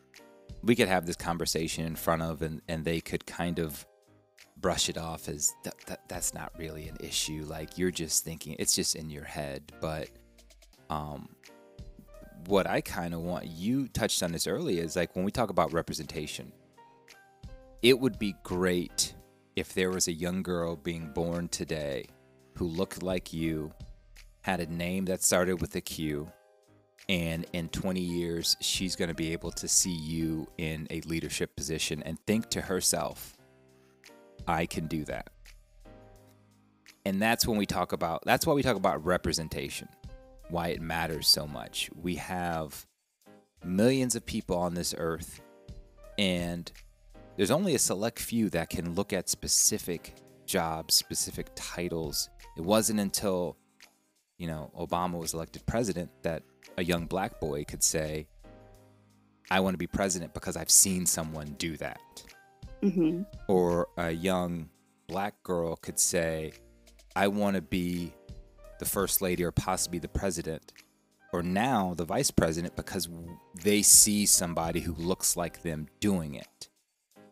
[0.62, 3.86] we could have this conversation in front of and, and they could kind of
[4.56, 7.44] brush it off as that, that that's not really an issue.
[7.46, 9.72] Like you're just thinking it's just in your head.
[9.80, 10.08] But
[10.88, 11.28] um,
[12.46, 15.50] what I kind of want you touched on this earlier is like when we talk
[15.50, 16.52] about representation,
[17.82, 19.14] it would be great
[19.56, 22.06] if there was a young girl being born today
[22.54, 23.72] who looked like you,
[24.42, 26.30] had a name that started with a Q,
[27.08, 31.54] and in 20 years, she's going to be able to see you in a leadership
[31.56, 33.36] position and think to herself,
[34.46, 35.30] I can do that.
[37.04, 39.88] And that's when we talk about, that's why we talk about representation,
[40.48, 41.90] why it matters so much.
[42.00, 42.86] We have
[43.64, 45.40] millions of people on this earth,
[46.18, 46.70] and
[47.36, 50.14] there's only a select few that can look at specific
[50.46, 52.28] jobs, specific titles.
[52.56, 53.56] It wasn't until,
[54.38, 56.42] you know, Obama was elected president that
[56.76, 58.26] a young black boy could say,
[59.50, 62.00] I want to be president because I've seen someone do that.
[62.82, 63.22] Mm-hmm.
[63.48, 64.70] Or a young
[65.06, 66.52] black girl could say,
[67.14, 68.12] I want to be
[68.78, 70.72] the first lady or possibly the president.
[71.32, 73.08] Or now the vice president because
[73.62, 76.68] they see somebody who looks like them doing it.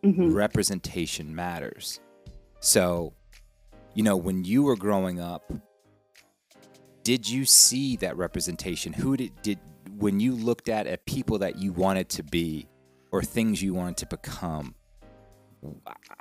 [0.04, 0.32] Mm-hmm.
[0.32, 2.00] Representation matters.
[2.60, 3.14] So,
[3.94, 5.52] you know, when you were growing up,
[7.02, 8.92] did you see that representation?
[8.92, 9.58] Who did did
[9.98, 12.68] when you looked at at people that you wanted to be
[13.10, 14.74] or things you wanted to become?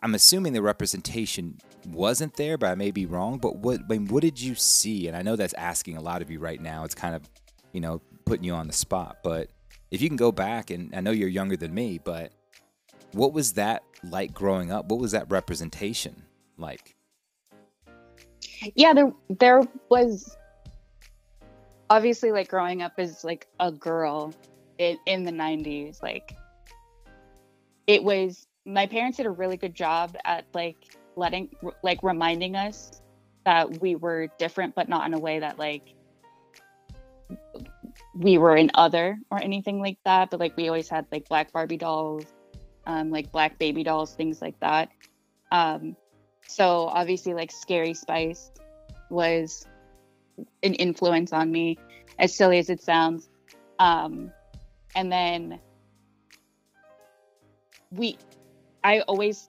[0.02, 3.38] I'm assuming the representation wasn't there, but I may be wrong.
[3.38, 5.08] But what I mean, what did you see?
[5.08, 6.84] And I know that's asking a lot of you right now.
[6.84, 7.24] It's kind of,
[7.72, 9.18] you know, putting you on the spot.
[9.24, 9.50] But
[9.92, 12.32] if you can go back, and I know you're younger than me, but
[13.14, 14.90] what was that like growing up?
[14.90, 16.24] What was that representation
[16.58, 16.96] like?
[18.76, 20.38] Yeah, there there was
[21.90, 24.34] obviously like growing up as like a girl
[24.78, 26.36] in, in the 90s like
[27.88, 30.78] it was my parents did a really good job at like
[31.16, 31.50] letting
[31.82, 33.02] like reminding us
[33.44, 35.96] that we were different but not in a way that like
[38.16, 41.52] we were an other or anything like that but like we always had like black
[41.52, 42.26] barbie dolls
[42.86, 44.90] um like black baby dolls things like that.
[45.52, 45.96] Um
[46.50, 48.52] so obviously like scary spice
[49.12, 49.68] was
[50.64, 51.78] an influence on me,
[52.18, 53.30] as silly as it sounds.
[53.78, 54.32] Um,
[54.96, 55.60] and then
[57.92, 58.18] we,
[58.84, 59.48] I always,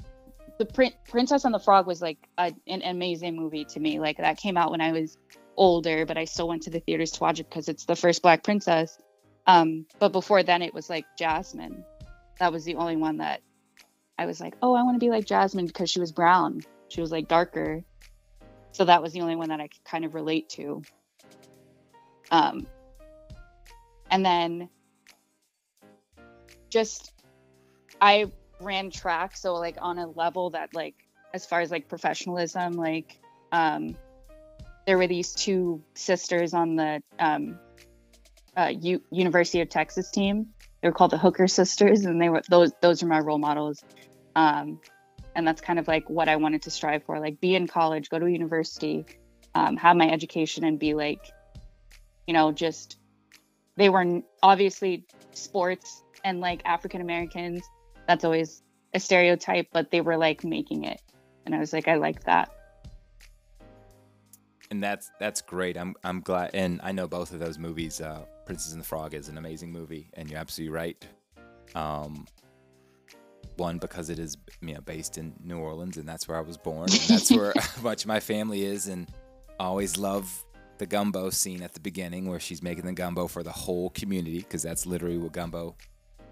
[0.58, 3.98] the Prin- Princess and the Frog was like a, an amazing movie to me.
[3.98, 5.16] Like that came out when I was
[5.56, 8.20] older, but I still went to the theaters to watch it because it's the first
[8.20, 8.98] Black Princess.
[9.46, 11.82] Um, but before then, it was like Jasmine.
[12.40, 13.40] That was the only one that
[14.18, 16.60] I was like, oh, I want to be like Jasmine because she was brown.
[16.90, 17.82] She was like darker.
[18.72, 20.82] So that was the only one that I could kind of relate to.
[22.30, 22.66] Um,
[24.10, 24.68] and then
[26.68, 27.12] just
[28.00, 30.94] I ran track, so like on a level that like
[31.32, 33.18] as far as like professionalism, like
[33.52, 33.96] um,
[34.86, 37.58] there were these two sisters on the um,
[38.56, 40.48] uh, U- University of Texas team.
[40.82, 43.82] They were called the Hooker Sisters, and they were those those are my role models.
[44.34, 44.80] Um,
[45.34, 48.08] and that's kind of like what I wanted to strive for, like be in college,
[48.08, 49.06] go to a university,
[49.54, 51.32] um, have my education, and be like
[52.30, 52.96] you know, just
[53.76, 57.60] they were obviously sports and like African Americans.
[58.06, 58.62] That's always
[58.94, 61.02] a stereotype, but they were like making it,
[61.44, 62.52] and I was like, I like that.
[64.70, 65.76] And that's that's great.
[65.76, 68.00] I'm I'm glad, and I know both of those movies.
[68.00, 71.06] Uh, Princess and the Frog is an amazing movie, and you're absolutely right.
[71.74, 72.28] Um,
[73.60, 76.56] one because it is you know based in New Orleans, and that's where I was
[76.56, 79.08] born, and that's where much of my family is, and
[79.60, 80.44] I always love
[80.78, 84.38] the gumbo scene at the beginning where she's making the gumbo for the whole community
[84.38, 85.76] because that's literally what gumbo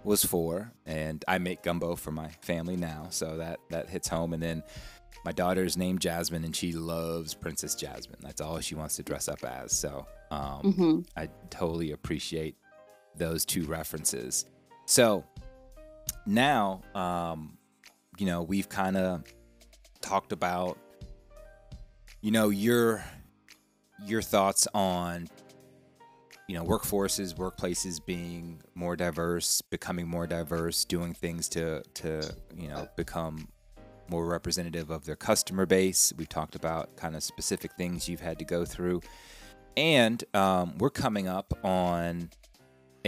[0.05, 4.33] was for and i make gumbo for my family now so that that hits home
[4.33, 4.63] and then
[5.23, 9.29] my daughter's named jasmine and she loves princess jasmine that's all she wants to dress
[9.29, 11.01] up as so um, mm-hmm.
[11.15, 12.57] i totally appreciate
[13.17, 14.47] those two references
[14.87, 15.23] so
[16.29, 17.59] now um,
[18.19, 19.25] you know we've kind of
[20.01, 20.79] talked about
[22.21, 23.05] you know your
[24.05, 25.29] your thoughts on
[26.47, 32.69] you know workforces workplaces being more diverse becoming more diverse doing things to to you
[32.69, 33.49] know become
[34.11, 36.13] more representative of their customer base.
[36.17, 39.03] We've talked about kind of specific things you've had to go through.
[39.77, 42.31] And um, we're coming up on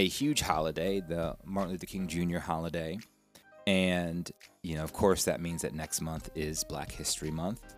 [0.01, 2.98] a huge holiday the martin luther king jr holiday
[3.66, 4.32] and
[4.62, 7.76] you know of course that means that next month is black history month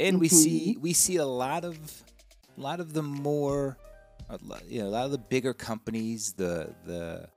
[0.00, 0.20] and mm-hmm.
[0.20, 1.78] we see we see a lot of
[2.56, 3.76] a lot of the more,
[4.66, 7.28] you know, a lot of the bigger companies, the the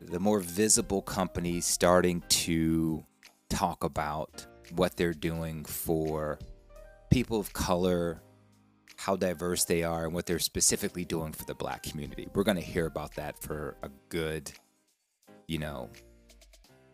[0.00, 3.04] the more visible companies starting to
[3.48, 6.38] talk about what they're doing for
[7.10, 8.22] people of color,
[8.98, 12.28] how diverse they are and what they're specifically doing for the black community.
[12.34, 14.50] We're going to hear about that for a good,
[15.46, 15.88] you know,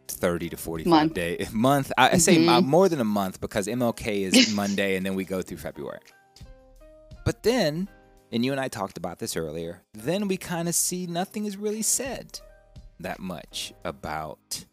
[0.08, 1.14] 30 to 45 Month.
[1.14, 1.92] day month.
[1.96, 5.24] I, I say uh, more than a month because MLK is Monday and then we
[5.24, 6.00] go through February.
[7.24, 7.88] But then,
[8.30, 11.56] and you and I talked about this earlier, then we kind of see nothing is
[11.56, 12.38] really said
[13.00, 14.66] that much about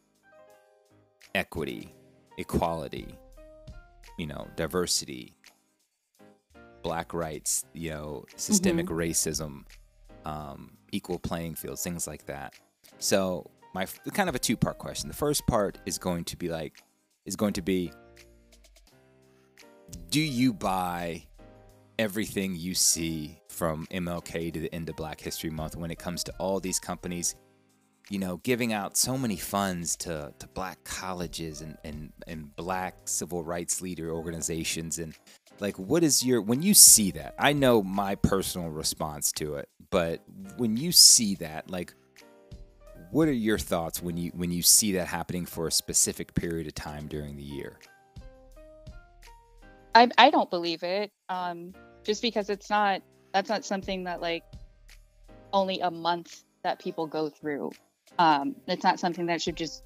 [1.34, 1.96] equity,
[2.38, 3.16] equality,
[4.18, 5.34] you know, diversity,
[6.82, 9.64] black rights, you know, systemic racism,
[10.26, 12.54] um, equal playing fields, things like that.
[13.00, 15.08] So, my kind of a two part question.
[15.08, 16.84] The first part is going to be like,
[17.26, 17.92] is going to be,
[20.10, 21.24] do you buy
[22.02, 26.24] everything you see from MLK to the end of Black History Month when it comes
[26.24, 27.36] to all these companies,
[28.10, 32.96] you know, giving out so many funds to, to black colleges and, and, and black
[33.06, 35.14] civil rights leader organizations and
[35.62, 39.70] like what is your when you see that i know my personal response to it
[39.90, 40.22] but
[40.58, 41.94] when you see that like
[43.12, 46.68] what are your thoughts when you when you see that happening for a specific period
[46.68, 47.78] of time during the year
[49.94, 51.12] I I don't believe it.
[51.30, 53.02] Um, just because it's not
[53.34, 54.44] that's not something that like
[55.54, 57.72] only a month that people go through.
[58.20, 59.84] Um, it's not something that should just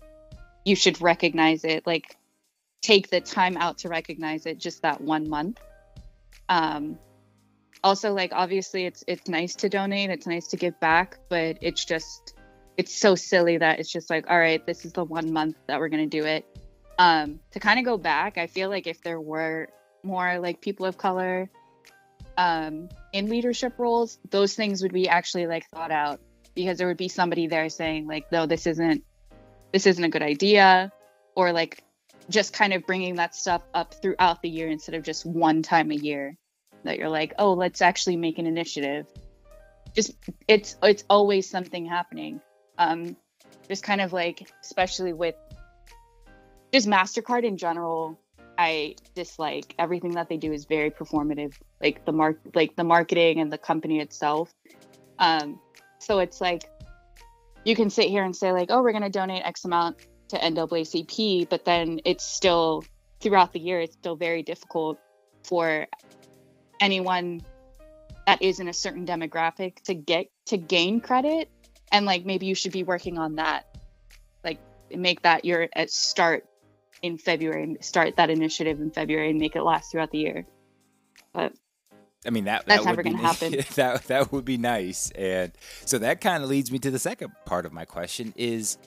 [0.64, 1.86] you should recognize it.
[1.86, 2.18] Like
[2.82, 5.60] take the time out to recognize it just that one month.
[6.50, 6.98] Um,
[7.84, 11.86] also like obviously it's it's nice to donate, it's nice to give back, but it's
[11.86, 12.34] just
[12.78, 15.80] it's so silly that it's just like all right, this is the one month that
[15.80, 16.46] we're gonna do it.
[16.98, 19.70] Um, to kind of go back, I feel like if there were
[20.04, 21.50] more like people of color
[22.38, 26.20] um, in leadership roles, those things would be actually like thought out
[26.56, 29.04] because there would be somebody there saying like, no, this isn't
[29.74, 30.92] this isn't a good idea,
[31.36, 31.84] or like
[32.30, 35.92] just kind of bringing that stuff up throughout the year instead of just one time
[35.92, 36.38] a year
[36.84, 39.08] that you're like, oh, let's actually make an initiative.
[39.94, 40.14] Just
[40.48, 42.42] it's it's always something happening.
[42.78, 43.16] Um,
[43.68, 45.36] just kind of like, especially with
[46.74, 48.20] just Mastercard in general,
[48.58, 53.40] I dislike everything that they do is very performative, like the mark, like the marketing
[53.40, 54.54] and the company itself.
[55.18, 55.60] Um,
[56.00, 56.70] so it's like
[57.64, 59.98] you can sit here and say like, oh, we're gonna donate X amount
[60.30, 62.84] to NAACP, but then it's still
[63.20, 65.00] throughout the year, it's still very difficult
[65.44, 65.88] for
[66.80, 67.42] anyone
[68.28, 71.50] that is in a certain demographic to get to gain credit,
[71.92, 73.78] and like maybe you should be working on that,
[74.44, 74.60] like
[74.94, 76.46] make that your at start
[77.02, 80.46] in February, start that initiative in February and make it last throughout the year.
[81.34, 81.54] But
[82.26, 83.52] I mean that That's that never gonna happen.
[83.76, 85.52] that that would be nice, and
[85.86, 88.78] so that kind of leads me to the second part of my question: is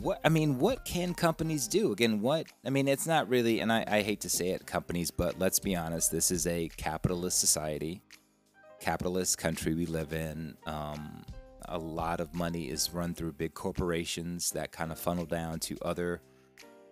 [0.00, 1.92] what I mean, what can companies do?
[1.92, 5.10] Again, what I mean, it's not really, and I, I hate to say it, companies,
[5.10, 8.02] but let's be honest, this is a capitalist society,
[8.80, 10.56] capitalist country we live in.
[10.66, 11.24] Um,
[11.68, 15.78] a lot of money is run through big corporations that kind of funnel down to
[15.82, 16.20] other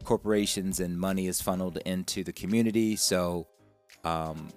[0.05, 2.97] corporations, and money is funneled into the community.
[2.97, 3.47] So,
[4.05, 4.49] um,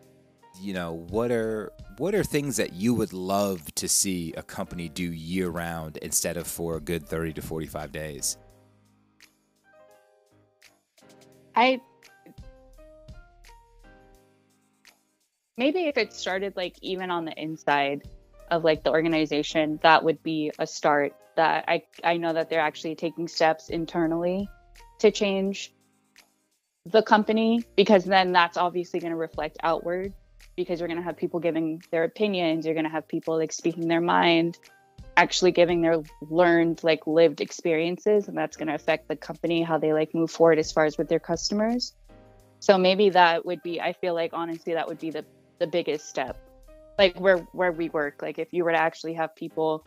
[0.62, 4.90] you know, what are what are things that you would love to see a company
[4.90, 8.38] do year round instead of for a good thirty to forty five days?
[11.56, 11.82] I
[15.58, 18.08] maybe if it started like even on the inside
[18.52, 21.14] of like the organization, that would be a start.
[21.36, 24.50] That I I know that they're actually taking steps internally
[25.00, 25.74] to change
[26.86, 30.14] the company because then that's obviously going to reflect outward
[30.56, 33.52] because you're going to have people giving their opinions you're going to have people like
[33.52, 34.58] speaking their mind
[35.18, 39.78] actually giving their learned like lived experiences and that's going to affect the company how
[39.78, 41.94] they like move forward as far as with their customers.
[42.60, 45.26] So maybe that would be i feel like honestly that would be the
[45.60, 46.38] the biggest step.
[46.98, 49.86] Like where where we work like if you were to actually have people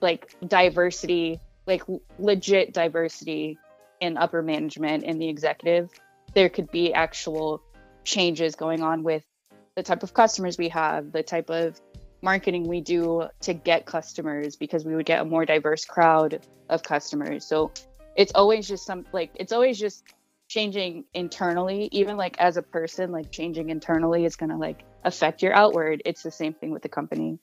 [0.00, 1.82] like diversity like
[2.18, 3.58] legit diversity
[4.00, 5.90] in upper management in the executive
[6.34, 7.62] there could be actual
[8.06, 9.24] changes going on with
[9.74, 11.78] the type of customers we have the type of
[12.22, 16.40] marketing we do to get customers because we would get a more diverse crowd
[16.70, 17.44] of customers.
[17.44, 17.70] So
[18.16, 20.04] it's always just some like it's always just
[20.48, 21.88] changing internally.
[21.92, 26.00] Even like as a person like changing internally is going to like affect your outward.
[26.06, 27.38] It's the same thing with the company.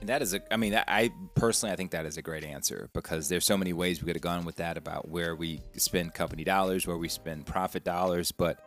[0.00, 2.88] And that is a, I mean, I personally, I think that is a great answer
[2.94, 6.14] because there's so many ways we could have gone with that about where we spend
[6.14, 8.32] company dollars, where we spend profit dollars.
[8.32, 8.58] But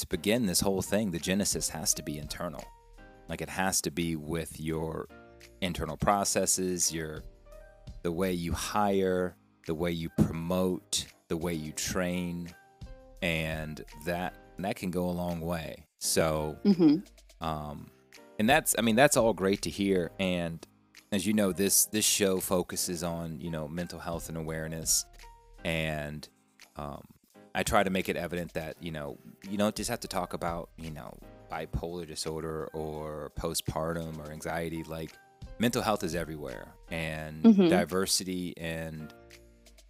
[0.00, 2.64] to begin this whole thing, the genesis has to be internal.
[3.28, 5.08] Like it has to be with your
[5.60, 7.22] internal processes, your,
[8.02, 9.36] the way you hire,
[9.66, 12.50] the way you promote, the way you train.
[13.22, 15.84] And that, that can go a long way.
[15.98, 16.98] So, hmm
[17.40, 17.90] um,
[18.38, 20.10] and that's I mean that's all great to hear.
[20.18, 20.66] And
[21.12, 25.04] as you know, this this show focuses on you know mental health and awareness,
[25.64, 26.28] and
[26.76, 27.02] um,
[27.54, 30.32] I try to make it evident that you know you don't just have to talk
[30.34, 31.16] about you know
[31.50, 34.82] bipolar disorder or postpartum or anxiety.
[34.84, 35.12] Like
[35.58, 37.68] mental health is everywhere, and Mhm.
[37.68, 39.12] diversity and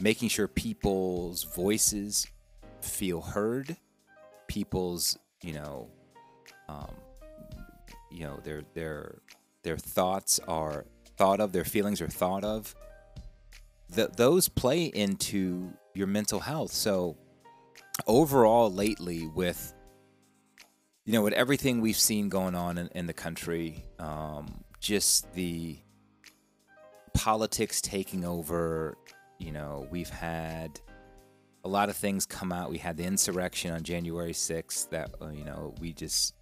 [0.01, 2.27] making sure people's voices
[2.81, 3.77] feel heard,
[4.49, 5.89] people's you know,
[6.69, 6.95] um,
[8.11, 9.19] you know their their
[9.63, 10.87] their thoughts are
[11.19, 12.75] thought of, their feelings are thought of.
[13.95, 16.73] Th- those play into your mental health.
[16.73, 17.17] So
[18.07, 19.75] overall, lately, with
[21.07, 25.79] you know, with everything we've seen going on in, in the country, um, just the
[27.15, 28.97] politics taking over.
[29.39, 30.79] You know, we've had
[31.65, 32.71] a lot of things come out.
[32.71, 36.35] We had the insurrection on January 6th that, uh, you know, we just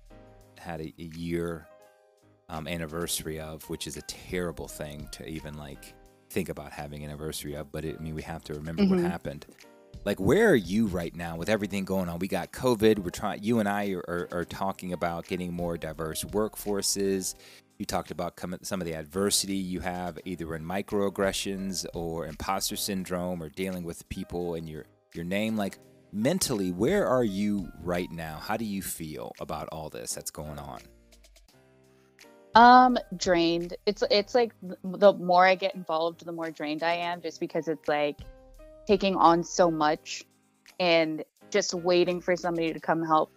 [0.58, 1.66] had a, a year
[2.48, 5.94] um, anniversary of, which is a terrible thing to even like
[6.30, 7.70] think about having anniversary of.
[7.70, 9.08] But it, I mean, we have to remember what Mhm.
[9.10, 9.46] happened.
[10.08, 12.18] Like, where are you right now with everything going on?
[12.18, 13.00] We got COVID.
[13.00, 13.42] We're trying.
[13.42, 17.34] You and I are, are, are talking about getting more diverse workforces.
[17.76, 22.74] You talked about come, some of the adversity you have either in microaggressions or imposter
[22.74, 25.58] syndrome or dealing with people and your your name.
[25.58, 25.78] Like
[26.10, 28.38] mentally, where are you right now?
[28.38, 30.80] How do you feel about all this that's going on?
[32.54, 33.76] Um, drained.
[33.84, 37.68] It's it's like the more I get involved, the more drained I am, just because
[37.68, 38.20] it's like
[38.88, 40.24] taking on so much
[40.80, 43.30] and just waiting for somebody to come help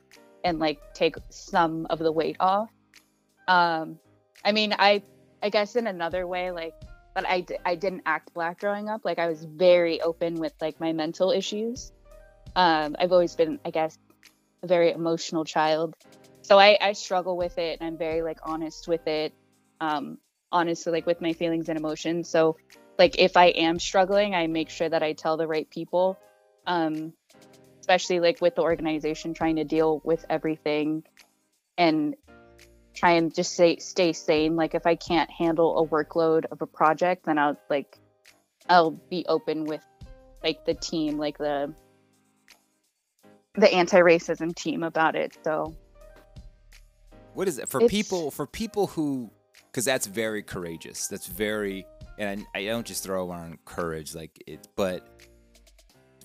[0.44, 2.70] and like take some of the weight off.
[3.48, 4.00] Um,
[4.44, 5.04] I mean, I
[5.44, 6.74] I guess in another way, like,
[7.14, 9.02] but I I didn't act black growing up.
[9.04, 11.92] Like I was very open with like my mental issues.
[12.56, 13.98] Um, I've always been, I guess,
[14.64, 15.96] a very emotional child
[16.42, 19.34] so I, I struggle with it and i'm very like honest with it
[19.80, 20.18] um
[20.52, 22.58] honestly like with my feelings and emotions so
[22.98, 26.18] like if i am struggling i make sure that i tell the right people
[26.68, 27.14] um
[27.80, 31.04] especially like with the organization trying to deal with everything
[31.78, 32.16] and
[32.94, 36.68] try and just say stay sane like if i can't handle a workload of a
[36.68, 37.98] project then i'll like
[38.70, 39.84] i'll be open with
[40.44, 41.74] like the team like the
[43.56, 45.76] the anti-racism team about it so
[47.34, 48.30] What is it for It's- people?
[48.32, 49.30] For people who,
[49.68, 51.08] because that's very courageous.
[51.08, 51.86] That's very,
[52.22, 55.08] and I, I don't just throw around courage like it, but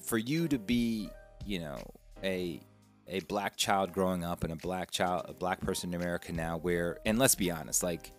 [0.05, 1.11] for you to be,
[1.45, 1.79] you know,
[2.23, 2.61] a
[3.09, 6.57] a black child growing up and a black child, a black person in America now,
[6.59, 8.11] where, and let's be honest, like,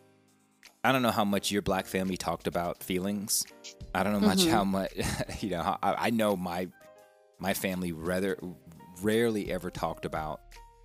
[0.83, 3.45] I don't know how much your black family talked about feelings.
[3.93, 4.49] I don't know much Mhm.
[4.49, 4.93] how much,
[5.41, 6.67] you know, how- I know my
[7.39, 8.37] my family rather
[9.01, 10.41] rarely ever talked about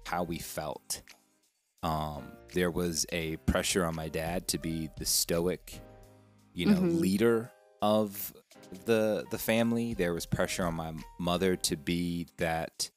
[0.07, 1.01] how we felt.
[1.83, 5.81] Um, there was a pressure on my dad to be the stoic,
[6.55, 7.01] you know, Mhm.
[7.01, 7.51] leader
[7.81, 8.33] of
[8.85, 9.95] the the family.
[9.95, 12.91] There was pressure on my mother to be that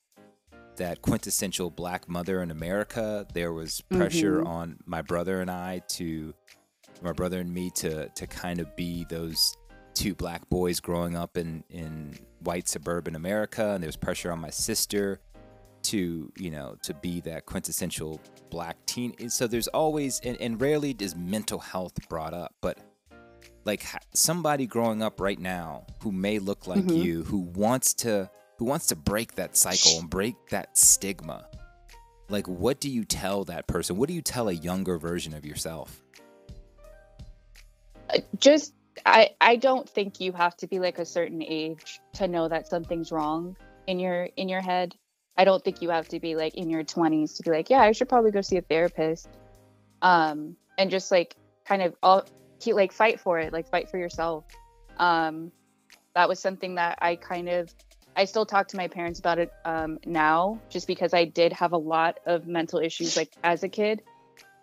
[0.78, 3.26] that quintessential black mother in America.
[3.34, 4.48] There was pressure Mhm.
[4.48, 6.34] on my brother and I to
[7.02, 9.56] my brother and me to to kind of be those
[9.94, 14.40] two black boys growing up in in white suburban America and there was pressure on
[14.40, 15.20] my sister
[15.84, 20.96] to you know to be that quintessential black teen so there's always and, and rarely
[21.00, 22.78] is mental health brought up but
[23.66, 27.04] like somebody growing up right now who may look like Mhm.
[27.04, 31.46] you who wants to who wants to break that cycle and break that stigma
[32.30, 35.46] like what do you tell that person what do you tell a younger version of
[35.46, 36.02] yourself
[38.14, 38.74] Uh, just
[39.06, 42.68] I I don't think you have to be like a certain age to know that
[42.68, 43.56] something's wrong
[43.88, 44.96] in your in your head.
[45.38, 47.82] I don't think you have to be like in your 20s to be like, yeah,
[47.82, 49.28] I should probably go see a therapist.
[50.02, 51.36] Um and just like
[51.66, 52.24] kind of all
[52.60, 54.46] keep like fight for it, like fight for yourself.
[54.98, 55.52] Um
[56.14, 57.74] that was something that I kind of
[58.16, 61.74] I still talk to my parents about it um now just because I did have
[61.74, 64.02] a lot of mental issues like as a kid.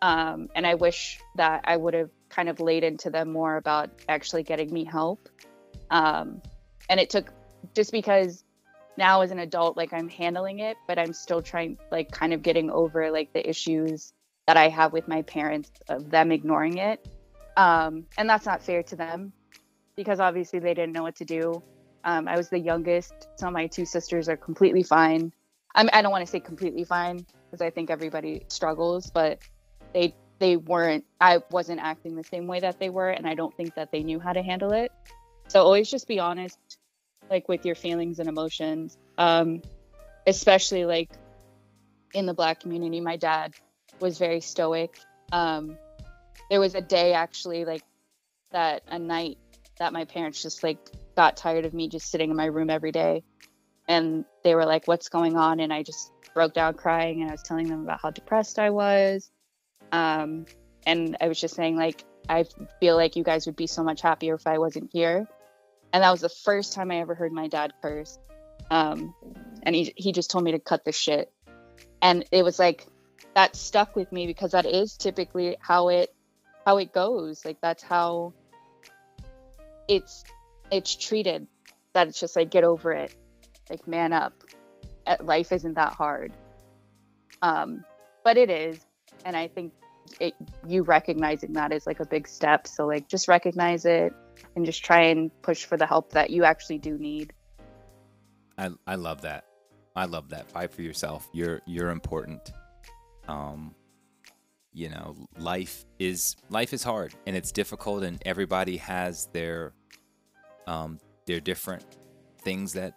[0.01, 3.90] Um and I wish that I would have kind of laid into them more about
[4.09, 5.28] actually getting me help.
[5.90, 6.43] Um,
[6.88, 7.32] and it took
[7.74, 8.43] just because
[8.97, 12.43] now as an adult, like I'm handling it, but I'm still trying, like, kind of
[12.43, 14.12] getting over like the issues
[14.47, 17.07] that I have with my parents of them ignoring it.
[17.57, 19.33] Um, and that's not fair to them
[19.97, 21.63] because obviously they didn't know what to do.
[22.05, 25.33] Um, I was the youngest, so my two sisters are completely fine.
[25.75, 29.39] I, I don't want to say completely fine because I think everybody struggles, but
[29.93, 33.55] they they weren't i wasn't acting the same way that they were and i don't
[33.57, 34.91] think that they knew how to handle it
[35.47, 36.59] so always just be honest
[37.31, 39.63] like with your feelings and emotions um
[40.27, 41.11] especially like
[42.15, 43.01] in the black community.
[43.01, 43.55] My dad
[44.01, 44.99] was very stoic.
[45.33, 45.77] Um,
[46.53, 47.83] there was a day actually like
[48.51, 49.39] that a night
[49.79, 50.79] that my parents just like
[51.17, 53.25] got tired of me just sitting in my room every day.
[53.89, 55.61] And they were like what's going on?
[55.61, 58.69] And i just broke down crying and i was telling them about how depressed i
[58.69, 59.31] was.
[59.93, 60.45] Um,
[60.85, 62.45] and i was just saying like i
[62.81, 65.27] feel like you guys would be so much happier if i wasn't here.
[65.95, 68.19] And that was the first time i ever heard my dad curse.
[68.71, 69.15] Um,
[69.63, 71.33] and he, he just told me to cut the shit.
[72.03, 72.87] And it was like
[73.35, 76.15] that stuck with me because that is typically how it
[76.65, 78.33] how it goes like that's how
[79.89, 80.25] it's
[80.71, 81.47] it's treated
[81.93, 83.15] that it's just like get over it.
[83.71, 84.33] Like man up.
[85.07, 86.33] Uh, life isn't that hard.
[87.43, 87.85] Um
[88.25, 88.79] but it is
[89.25, 89.73] and i think
[90.21, 90.35] it,
[90.67, 92.67] you recognizing that is like a big step.
[92.67, 94.13] So like just recognize it
[94.57, 97.33] and just try and push for the help that you actually do need.
[98.59, 99.45] I i love that.
[99.95, 100.51] I love that.
[100.51, 101.29] Fight for yourself.
[101.33, 102.53] You're you're important.
[103.29, 103.75] Um
[104.73, 109.73] you know life is life is hard and it's difficult and everybody has their
[110.66, 111.85] um their different
[112.39, 112.95] things that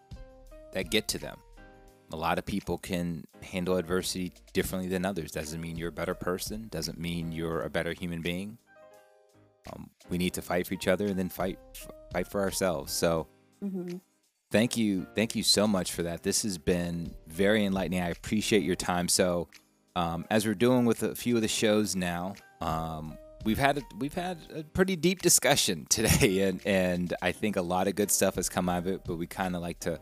[0.73, 1.37] that get to them.
[2.11, 5.31] A lot of people can handle adversity differently than others.
[5.31, 6.67] Doesn't mean you're a better person.
[6.69, 8.57] Doesn't mean you're a better human being.
[9.73, 11.57] Um, we need to fight for each other and then fight
[12.13, 12.93] fight for ourselves.
[12.93, 13.27] So
[13.63, 13.97] mm-hmm.
[14.51, 16.21] thank you thank you so much for that.
[16.21, 18.01] This has been very enlightening.
[18.01, 19.07] I appreciate your time.
[19.07, 19.47] So
[19.95, 23.81] um, as we're doing with a few of the shows now, um, we've had a,
[23.99, 28.11] we've had a pretty deep discussion today, and and I think a lot of good
[28.11, 29.01] stuff has come out of it.
[29.05, 29.99] But we kind of like to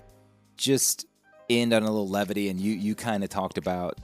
[0.58, 1.06] just
[1.50, 4.00] end on a little levity, and you you kind of talked about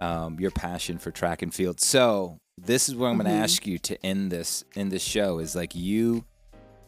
[0.00, 1.80] um, your passion for track and field.
[1.80, 3.42] So this is what I'm going to mm-hmm.
[3.42, 6.24] ask you to end this in this show is like you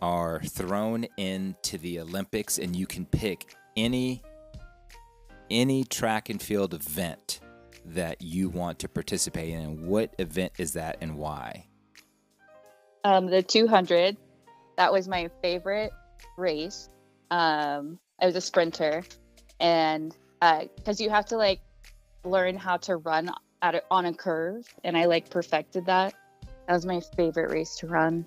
[0.01, 4.23] are thrown into the Olympics, and you can pick any
[5.51, 7.41] any track and field event
[7.95, 9.87] that you want to participate in.
[9.87, 11.67] What event is that and why?
[13.05, 14.17] Um, the 200.
[14.77, 15.93] That was my favorite
[16.37, 16.89] race.
[17.31, 19.05] Um, I was a sprinter,
[19.61, 21.61] and because uh, you have to like
[22.25, 23.31] learn how to run
[23.63, 26.15] at a, on a curve, and I like perfected that.
[26.67, 28.27] That was my favorite race to run.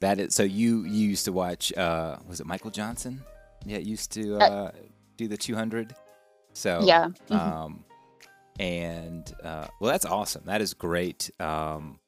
[0.00, 3.22] That is so you you used to watch uh was it Michael Johnson?
[3.64, 4.70] Yeah, used to uh, uh
[5.16, 5.94] do the 200.
[6.54, 7.06] So yeah.
[7.30, 7.34] Mm-hmm.
[7.34, 7.84] Um
[8.58, 10.42] and uh, well, that's awesome.
[10.46, 11.30] That is great.
[11.40, 11.98] Um,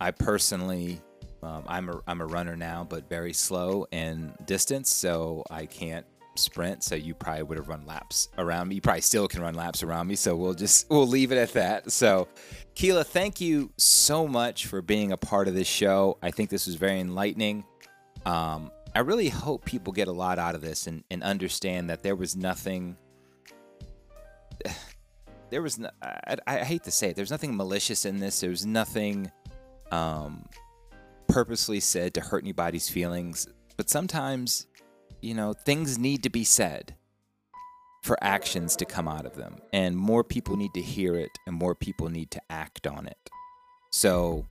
[0.00, 1.00] I personally,
[1.42, 6.06] um, I'm a I'm a runner now, but very slow in distance, so I can't
[6.34, 6.82] sprint.
[6.82, 8.76] So you probably would have run laps around me.
[8.76, 10.16] You probably still can run laps around me.
[10.16, 11.92] So we'll just we'll leave it at that.
[11.92, 12.28] So,
[12.74, 16.18] Quila, thank you so much for being a part of this show.
[16.22, 17.64] I think this was very enlightening.
[18.24, 22.02] Um, I really hope people get a lot out of this and, and understand that
[22.02, 22.96] there was nothing
[25.52, 28.40] there was no, I, I, hate to say it there's nothing malicious in this.
[28.40, 29.30] There's nothing
[29.92, 30.46] um,
[31.28, 33.46] purposely said to hurt anybody's feelings.
[33.76, 34.66] But sometimes
[35.20, 36.96] you know things need to be said
[38.02, 39.58] for actions to come out of them.
[39.74, 43.30] And more people need to hear it and more people need to act on it.
[43.90, 44.46] So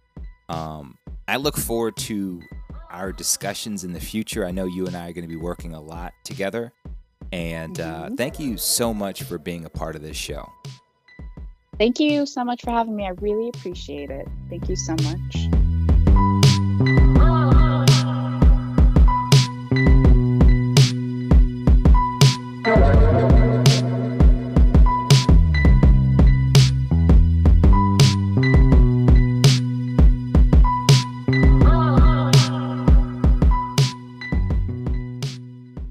[0.49, 0.97] um,
[1.28, 2.41] i look forward to
[2.91, 4.45] our discussions in the future.
[4.45, 6.72] I know you and i are going to be working a lot together.
[7.32, 8.16] And uh, mm-hmm.
[8.16, 10.47] thank you so much for being a part of this show
[11.82, 13.07] Thank you so much for having me.
[13.07, 14.27] I really appreciate it.
[14.51, 15.47] Thank you so much.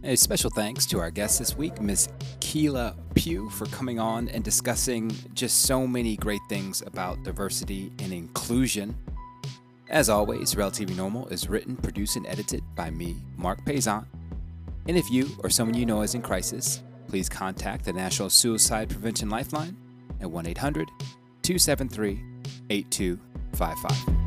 [0.04, 2.08] A special thanks to our guest this week, Ms.
[2.50, 8.12] Quila Pugh, for coming on and discussing just so many great things about diversity and
[8.12, 8.96] inclusion.
[9.88, 14.04] As always, Relatively Normal is written, produced, and edited by me, Mark Payson.
[14.88, 18.90] And if you or someone you know is in crisis, please contact the National Suicide
[18.90, 19.76] Prevention Lifeline
[20.20, 20.88] at 1 800
[21.42, 22.20] 273
[22.68, 24.19] 8255.